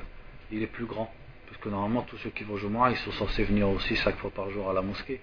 [0.50, 1.08] il est plus grand?
[1.46, 4.16] Parce que normalement tous ceux qui vont au Jumu'ah ils sont censés venir aussi chaque
[4.16, 5.20] fois par jour à la mosquée.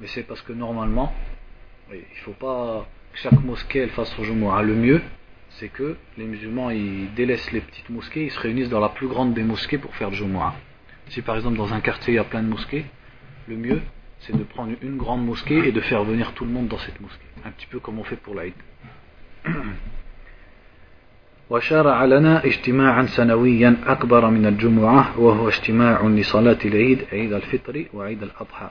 [0.00, 1.12] Mais c'est parce que normalement,
[1.90, 4.62] il ne faut pas que chaque mosquée elle fasse son Jumu'ah.
[4.62, 5.02] Le mieux
[5.50, 9.08] c'est que les musulmans ils délaissent les petites mosquées, ils se réunissent dans la plus
[9.08, 10.54] grande des mosquées pour faire le Jumu'ah.
[11.08, 12.86] Si par exemple dans un quartier il y a plein de mosquées,
[13.48, 13.82] le mieux
[14.20, 17.00] c'est de prendre une grande mosquée et de faire venir tout le monde dans cette
[17.00, 17.26] mosquée.
[17.44, 18.54] Un petit peu comme on fait pour l'Aïd.
[21.50, 28.70] وشرع لنا اجتماعا سنويا أكبر من الجمعة وهو اجتماع لصلاة العيد عيد الفطر وعيد الأضحى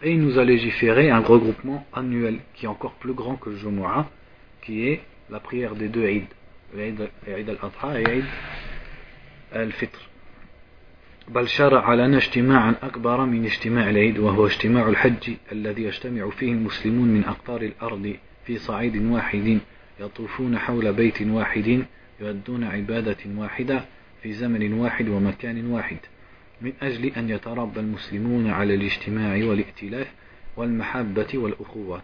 [0.00, 3.56] Et il nous a légiféré un regroupement annuel qui est encore plus grand que le
[3.56, 4.06] Jumu'ah,
[4.62, 6.26] qui est la prière des deux Eid,
[6.76, 8.24] Eid al-Adha et Eid
[9.52, 9.98] al-Fitr.
[11.28, 17.08] بل شرع لنا اجتماعا أكبر من اجتماع العيد وهو اجتماع الحج الذي يجتمع فيه المسلمون
[17.08, 19.58] من أقطار الأرض في صعيد واحد
[20.00, 21.84] يطوفون حول بيت واحد
[22.19, 23.85] يؤدون عبادة واحدة
[24.21, 25.97] في زمن واحد ومكان واحد
[26.61, 30.13] من أجل أن يتربى المسلمون على الاجتماع والائتلاف
[30.57, 32.01] والمحبة والأخوة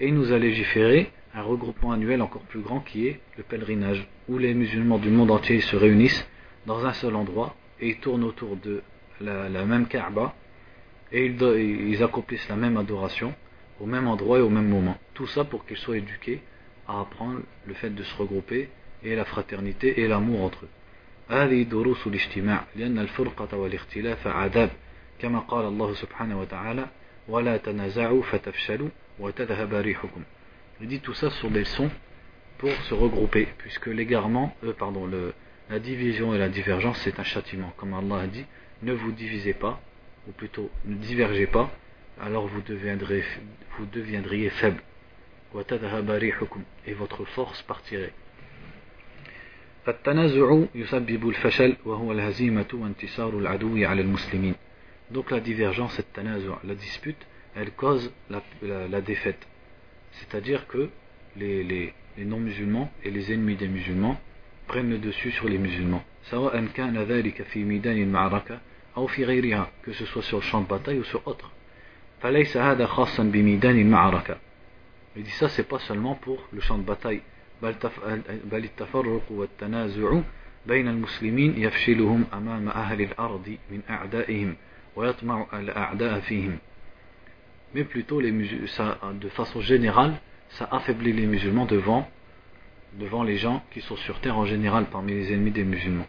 [0.00, 4.06] Et il nous a légiféré un regroupement annuel encore plus grand qui est le pèlerinage,
[4.28, 6.26] où les musulmans du monde entier se réunissent
[6.66, 8.82] dans un seul endroit et ils tournent autour de
[9.20, 10.34] la, la même Kaaba
[11.10, 13.34] et ils, ils accomplissent la même adoration
[13.80, 14.96] au même endroit et au même moment.
[15.14, 16.40] Tout ça pour qu'ils soient éduqués
[16.86, 18.68] à apprendre le fait de se regrouper
[19.02, 20.68] et la fraternité et l'amour entre eux.
[21.30, 24.70] هذه دروس الاجتماع لأن الفرقة والاختلاف عذاب
[25.18, 26.86] كما قال الله سبحانه وتعالى
[27.28, 30.22] ولا تنازعوا فتفشلوا وتذهب ريحكم
[30.80, 31.90] Il dit tout ça sont des leçons
[32.58, 35.32] pour se regrouper, puisque l'égarement, euh, pardon, le,
[35.70, 37.72] la division et la divergence, c'est un châtiment.
[37.76, 38.44] Comme Allah a dit,
[38.82, 39.80] ne vous divisez pas,
[40.28, 41.70] ou plutôt ne divergez pas,
[42.20, 43.24] alors vous deviendrez,
[43.76, 44.82] vous deviendriez faible.
[46.86, 48.12] Et votre force partirait.
[49.86, 54.54] فالتنازع يسبب الفشل وهو الهزيمة وانتصار العدو على المسلمين
[55.10, 57.22] donc la divergence cette tanazu' la dispute
[57.56, 59.46] elle cause la, la, la défaite
[60.12, 60.90] c'est-à-dire que
[61.36, 64.16] les, les, les non-musulmans et les ennemis des musulmans
[64.66, 68.60] prennent le dessus sur les musulmans سواء كان ذلك في ميدان المعركة
[68.96, 71.50] أو في غيرها que ce soit sur le champ de bataille ou sur autre
[72.20, 74.36] فليس هذا خاصا بميدان المعركة
[75.16, 77.22] il dit ça c'est pas seulement pour le champ de bataille
[77.62, 80.20] بل التفرق والتنازع
[80.66, 84.56] بين المسلمين يفشلهم أمام أهل الأرض من أعدائهم
[87.74, 90.14] Mais plutôt, les de façon générale,
[90.48, 92.10] ça affaiblit les musulmans devant,
[92.94, 96.08] devant les gens qui sont sur terre en général parmi les ennemis des musulmans.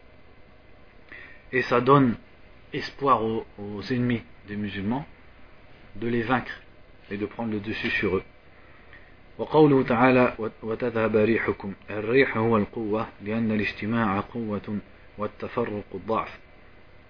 [1.51, 2.15] Et ça donne
[2.73, 5.05] espoir aux, aux ennemis des musulmans
[5.97, 6.61] de les vaincre
[7.11, 8.23] et de prendre le dessus sur eux.
[9.38, 11.72] وقوله تعالى وتذهب ريحكم.
[11.90, 14.78] الريح هو القوة لأن الاجتماع قوة
[15.18, 16.38] والتفرق ضعف.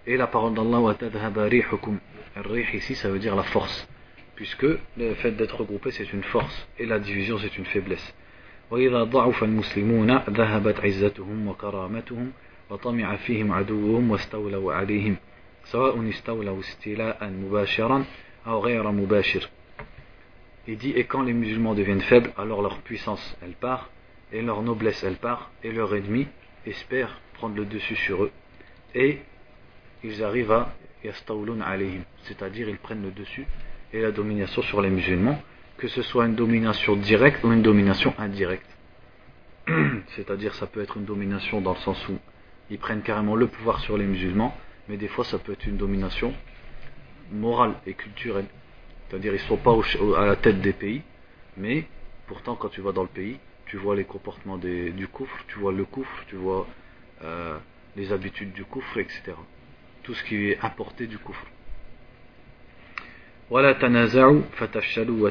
[0.07, 1.99] Et la parole d'Allah وتذهب ريحكم
[2.37, 3.89] الريح ici ça veut dire la force.
[4.37, 4.67] Puisque
[4.97, 6.67] le fait d'être regroupé c'est une force.
[6.79, 8.13] Et la division c'est une faiblesse.
[8.71, 12.33] وإذا ضعف المسلمون ذهبت عزتهم وكرامتهم
[12.71, 15.17] وطمع فيهم عدوهم واستولوا عليهم
[15.65, 18.05] سواء استولوا استيلاء مباشرا
[18.47, 19.49] أو غير مباشر.
[20.67, 23.91] Il dit Et quand les musulmans deviennent faibles, alors leur puissance elle part,
[24.33, 26.27] et leur noblesse elle part, et leur ennemi
[26.67, 28.33] espère prendre le dessus sur eux.
[28.95, 29.19] Et
[30.03, 33.47] ils arrivent à yastawlun alayhim, c'est-à-dire ils prennent le dessus
[33.93, 35.41] et la domination sur les musulmans,
[35.77, 38.67] que ce soit une domination directe ou une domination indirecte.
[40.09, 42.19] c'est-à-dire ça peut être une domination dans le sens où
[42.71, 44.57] ils prennent carrément le pouvoir sur les musulmans,
[44.89, 46.33] mais des fois ça peut être une domination
[47.33, 48.47] morale et culturelle.
[49.14, 49.76] C'est-à-dire ils ne sont pas
[50.18, 51.02] à la tête des pays,
[51.58, 51.86] mais
[52.28, 55.72] pourtant quand tu vas dans le pays, tu vois les comportements du coufre, tu vois
[55.72, 56.68] le coufre, tu vois
[57.24, 57.58] euh,
[57.96, 59.34] les habitudes du coufre, etc.
[60.04, 61.46] Tout ce qui est importé du coufre.
[63.50, 65.30] ولا تنازعوا فتفشلوا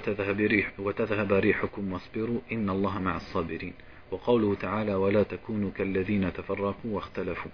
[0.78, 3.74] وتذهب ريحكم واصبروا إن الله مع الصابرين
[4.10, 7.50] وقوله تعالى ولا تكونوا كالذين تفرقوا واختلفوا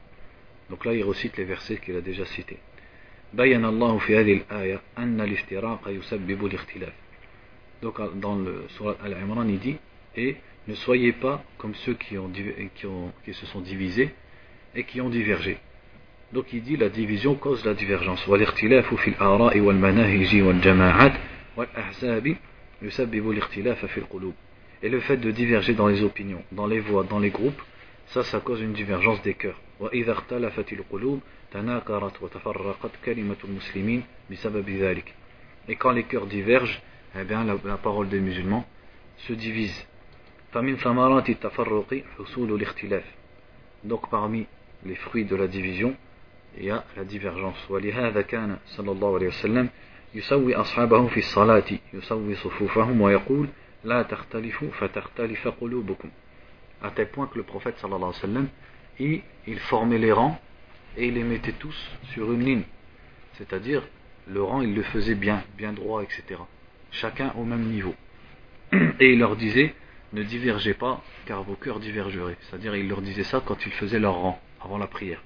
[0.70, 2.58] donc là il recite les versets qu'il a déjà cités
[3.34, 6.92] بين الله في هذه الآية أن الافتراق يسبب الاختلاف
[7.82, 9.76] donc dans le surat Al-Imran il dit
[10.16, 10.36] et
[10.68, 12.30] ne soyez pas comme ceux qui, ont,
[12.74, 14.10] qui, ont, qui se sont divisés
[14.74, 15.58] et qui ont divergé
[16.32, 21.12] donc il dit la division cause la divergence والاختلاف في الآراء والمناهج والجماعات
[21.56, 22.36] والأحزاب
[22.82, 24.34] يسبب الاختلاف في القلوب
[24.82, 27.62] et le fait de diverger dans les opinions dans les voix dans les groupes
[28.06, 31.20] ça ça cause une divergence des cœurs وإذا اختلفت القلوب
[31.52, 35.14] تناكرت وتفرقت كلمة المسلمين بسبب ذلك
[35.68, 36.80] et quand les cœurs divergent
[37.16, 38.64] eh bien la, la parole des musulmans
[39.18, 39.84] se divise
[40.52, 43.04] فمن ثمرات التفرق حصول الاختلاف
[43.84, 44.46] donc parmi
[44.86, 45.94] les fruits de la division
[46.58, 49.68] il y a la divergence ولهذا كان صلى الله عليه وسلم
[50.14, 51.64] يسوي أصحابه في الصلاة
[51.94, 53.48] يسوي صفوفهم ويقول
[53.84, 56.08] لا تختلفوا فتختلف قلوبكم
[56.82, 58.48] à tel point que le prophète sallallahu alayhi wa sallam
[59.00, 60.36] il, il formait les rangs
[60.97, 61.77] et il les mettait tous
[62.13, 62.63] sur une ligne.
[63.33, 63.83] C'est-à-dire
[64.27, 66.39] le rang il le faisait bien, bien droit etc
[66.91, 67.95] chacun au même niveau.
[68.99, 69.73] Et il leur disait
[70.11, 72.37] ne divergez pas car vos cœurs divergeraient.
[72.41, 75.21] C'est-à-dire il leur disait ça quand ils faisaient leur rang avant la prière.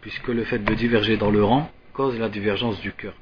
[0.00, 3.14] puisque le fait de diverger dans le rang cause la divergence du cœur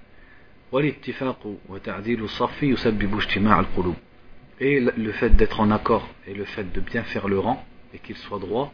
[4.60, 7.98] et le fait d'être en accord et le fait de bien faire le rang et
[7.98, 8.72] qu'il soit droit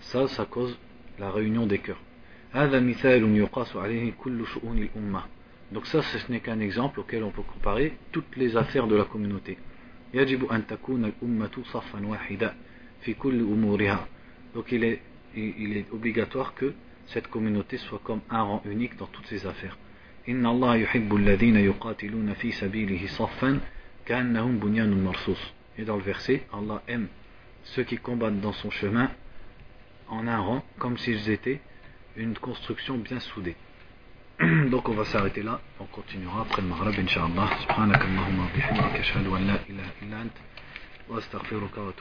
[0.00, 0.78] ça ça cause
[1.18, 2.00] la réunion des cœurs.
[5.72, 9.04] Donc ça ce n'est qu'un exemple auquel on peut comparer toutes les affaires de la
[9.04, 9.58] communauté.
[14.54, 15.02] Donc il est,
[15.34, 16.72] il est obligatoire que
[17.06, 19.76] cette communauté soit comme un rang unique dans toutes ses affaires
[24.08, 27.08] et dans le verset, Allah aime
[27.64, 29.10] ceux qui combattent dans son chemin
[30.08, 31.60] en un rang, comme s'ils étaient
[32.16, 33.56] une construction bien soudée.
[34.70, 37.50] Donc on va s'arrêter là, on continuera après le Maghreb, Inch'Allah.
[37.62, 40.34] Subhanakallahumma bihamdika, ashhadu an la ilaha illa ant,
[41.08, 41.92] wa astaghfiruka wa.